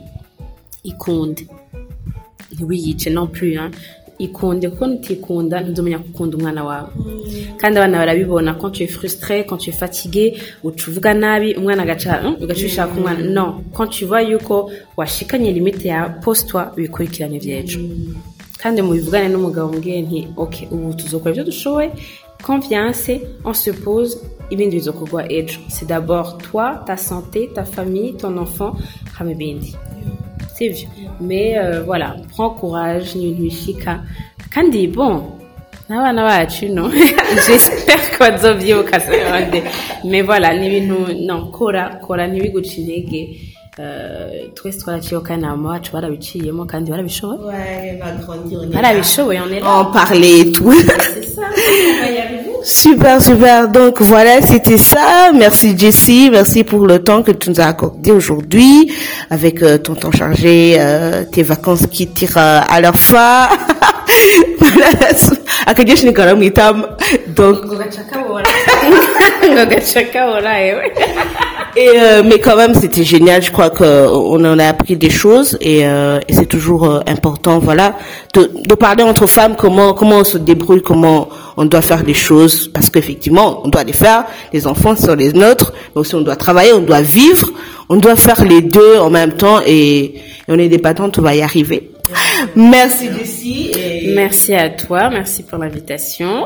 ikunde 0.84 1.48
ntiwiyice 2.54 3.10
non 3.10 3.28
plus 3.28 3.58
hein. 3.58 3.72
Ikunde 4.20 4.70
kuko 4.70 4.88
nutikunda 4.88 5.62
ntuzomenya 5.62 5.98
gukunda 5.98 6.38
umwana 6.38 6.64
wawe. 6.64 6.90
Kandi 7.58 7.78
abana 7.80 7.98
barabibona 7.98 8.54
quand 8.60 8.72
tu 8.72 8.84
es 8.84 8.88
frustré 8.88 9.46
quand 9.46 9.58
tu 9.58 9.70
es 9.70 9.74
fatigué 9.80 10.34
uca 10.64 10.84
uvuga 10.90 11.14
nabi 11.14 11.56
umwana 11.56 11.84
agaca 11.84 12.22
"Hmm, 12.22 12.36
ugaca 12.42 12.60
ubishaka 12.60 12.94
umwana. 12.98 13.20
Non 13.26 13.64
quand 13.74 13.88
tu 13.90 14.06
vois 14.06 14.22
yuko 14.22 14.72
washikanye 14.98 15.52
limite 15.52 15.86
ya 15.88 16.10
pose 16.24 16.46
toi 16.48 16.66
wikurikirane 16.78 17.40
vy'ejo 17.40 17.80
kandi 18.62 18.82
mubivugane 18.82 19.28
n'umugabo 19.30 19.74
mbwiye 19.74 20.02
nti 20.02 20.28
ok 20.38 20.68
ubu 20.72 20.94
tuzokora 20.94 21.32
ibyo 21.32 21.44
dushoboye 21.44 21.92
confiance 22.42 23.22
on 23.46 23.54
se 23.54 23.72
pose 23.74 24.18
ibindi 24.50 24.76
bizokorwa 24.78 25.32
ejo. 25.32 25.60
C'est 25.70 25.88
d'abord 25.88 26.38
toi 26.38 26.84
ta 26.86 26.96
santé 26.98 27.50
ta 27.56 27.64
famille 27.64 28.14
ton 28.18 28.38
enfant 28.38 28.74
hama 29.18 29.32
ibindi 29.32 29.76
sivyo 30.58 30.88
mais 31.22 31.58
euh, 31.58 31.82
voilà 31.84 32.16
prends 32.36 32.52
courage 32.60 33.16
bishika 33.40 34.02
kandi 34.54 34.88
bon 34.88 35.24
n'abana 35.90 36.24
bacu 36.24 36.70
no 36.70 36.90
j'espère 37.48 38.04
ko 38.18 38.20
bazovyibuka 38.32 38.98
mais 40.06 40.22
voilà 40.22 40.54
ni 40.58 40.68
ibintu 40.68 41.14
no 41.28 41.46
kora 41.52 41.84
kora 42.06 42.28
ntibiguce 42.28 42.78
intege 42.82 43.22
Euh, 43.80 44.50
twese 44.56 44.78
twaraciyeho 44.80 45.24
kandi 45.24 45.42
na 45.42 45.56
mama 45.56 45.70
wacu 45.70 45.92
barabiciyemo 45.94 46.66
kandi 46.66 46.92
barabishoboye 46.92 47.40
Ouais, 47.40 48.00
on 48.00 48.06
va 48.06 48.12
grandir, 48.24 48.60
on 48.60 48.64
est 48.64 48.70
là. 48.70 48.82
barabishoboye 48.82 49.40
on 49.40 49.52
est 49.52 49.60
là. 49.62 49.78
En 49.80 49.86
parler 49.86 50.42
et 50.42 50.52
tout. 50.52 50.72
c'est 50.72 51.24
ça 51.24 51.42
Super, 52.64 53.22
super. 53.22 53.68
Donc 53.68 54.02
voilà, 54.02 54.42
c'était 54.42 54.78
ça. 54.78 55.32
Merci 55.36 55.78
Jessie, 55.78 56.30
merci 56.32 56.64
pour 56.64 56.88
le 56.88 57.04
temps 57.04 57.22
que 57.22 57.32
tu 57.32 57.50
nous 57.50 57.60
as 57.60 57.66
accordé 57.66 58.12
aujourd'hui 58.12 58.90
avec 59.30 59.62
euh, 59.62 59.78
ton 59.78 59.96
temps 59.96 60.12
chargé, 60.12 60.78
euh, 60.80 61.26
tes 61.30 61.44
vacances 61.44 61.86
qui 61.92 62.08
tirent 62.08 62.38
euh, 62.38 62.62
à 62.68 62.80
leur 62.80 62.98
fin. 62.98 63.50
Donc 67.36 67.58
ewe 70.70 70.82
Et 71.76 71.90
euh, 71.98 72.22
mais 72.24 72.40
quand 72.40 72.56
même, 72.56 72.76
c'était 72.76 73.04
génial. 73.04 73.42
Je 73.42 73.52
crois 73.52 73.72
que 73.72 73.84
euh, 73.84 74.08
on 74.10 74.44
en 74.46 74.60
a 74.60 74.68
appris 74.68 74.96
des 74.96 75.10
choses 75.10 75.58
et, 75.60 75.86
euh, 75.86 76.20
et 76.28 76.34
c'est 76.34 76.46
toujours 76.46 76.86
euh, 76.86 77.00
important, 77.08 77.58
voilà, 77.58 77.96
de, 78.36 78.52
de 78.68 78.76
parler 78.76 79.04
entre 79.04 79.26
femmes 79.26 79.56
comment 79.58 79.94
comment 79.94 80.18
on 80.18 80.24
se 80.24 80.38
débrouille, 80.38 80.84
comment 80.84 81.30
on 81.58 81.66
doit 81.66 81.82
faire 81.82 82.04
les 82.04 82.14
choses, 82.14 82.70
parce 82.74 82.90
qu'effectivement, 82.90 83.62
on 83.64 83.70
doit 83.70 83.84
les 83.84 83.94
faire. 83.94 84.26
Les 84.52 84.68
enfants 84.68 84.96
sont 84.96 85.16
les 85.16 85.34
nôtres, 85.34 85.74
mais 85.96 86.02
aussi 86.02 86.16
on 86.16 86.22
doit 86.22 86.36
travailler, 86.36 86.74
on 86.74 86.82
doit 86.82 87.02
vivre, 87.02 87.50
on 87.90 87.98
doit 87.98 88.16
faire 88.16 88.44
les 88.46 88.62
deux 88.62 88.98
en 88.98 89.10
même 89.10 89.34
temps 89.34 89.60
et, 89.66 90.04
et 90.04 90.14
on 90.48 90.58
est 90.58 90.70
des 90.70 90.80
patentes, 90.80 91.20
on 91.20 91.22
va 91.22 91.36
y 91.36 91.42
arriver. 91.42 91.92
Merci. 92.56 93.08
Et... 93.78 94.14
merci 94.14 94.54
à 94.54 94.70
toi 94.70 95.10
merci 95.10 95.44
pour 95.44 95.58
l'invitation 95.58 96.46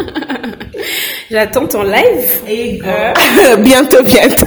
j'attends 1.30 1.66
ton 1.66 1.82
live 1.82 2.40
et 2.48 2.80
bientôt, 3.58 4.02
bientôt. 4.02 4.46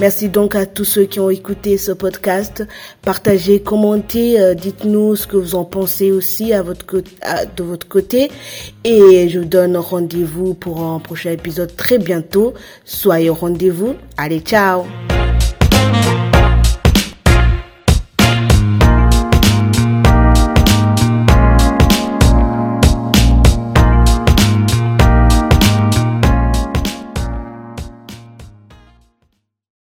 Merci 0.00 0.30
donc 0.30 0.54
à 0.54 0.64
tous 0.64 0.86
ceux 0.86 1.04
qui 1.04 1.20
ont 1.20 1.28
écouté 1.28 1.76
ce 1.76 1.92
podcast. 1.92 2.66
Partagez, 3.02 3.60
commentez, 3.60 4.40
euh, 4.40 4.54
dites-nous 4.54 5.14
ce 5.14 5.26
que 5.26 5.36
vous 5.36 5.54
en 5.54 5.66
pensez 5.66 6.10
aussi 6.10 6.54
à 6.54 6.62
votre 6.62 6.86
de 6.96 7.62
votre 7.62 7.86
côté. 7.86 8.30
Et 8.84 9.28
je 9.28 9.40
vous 9.40 9.44
donne 9.44 9.76
rendez-vous 9.76 10.54
pour 10.54 10.82
un 10.82 11.00
prochain 11.00 11.32
épisode 11.32 11.76
très 11.76 11.98
bientôt. 11.98 12.54
Soyez 12.86 13.28
au 13.28 13.34
rendez-vous. 13.34 13.94
Allez, 14.16 14.40
ciao 14.40 14.86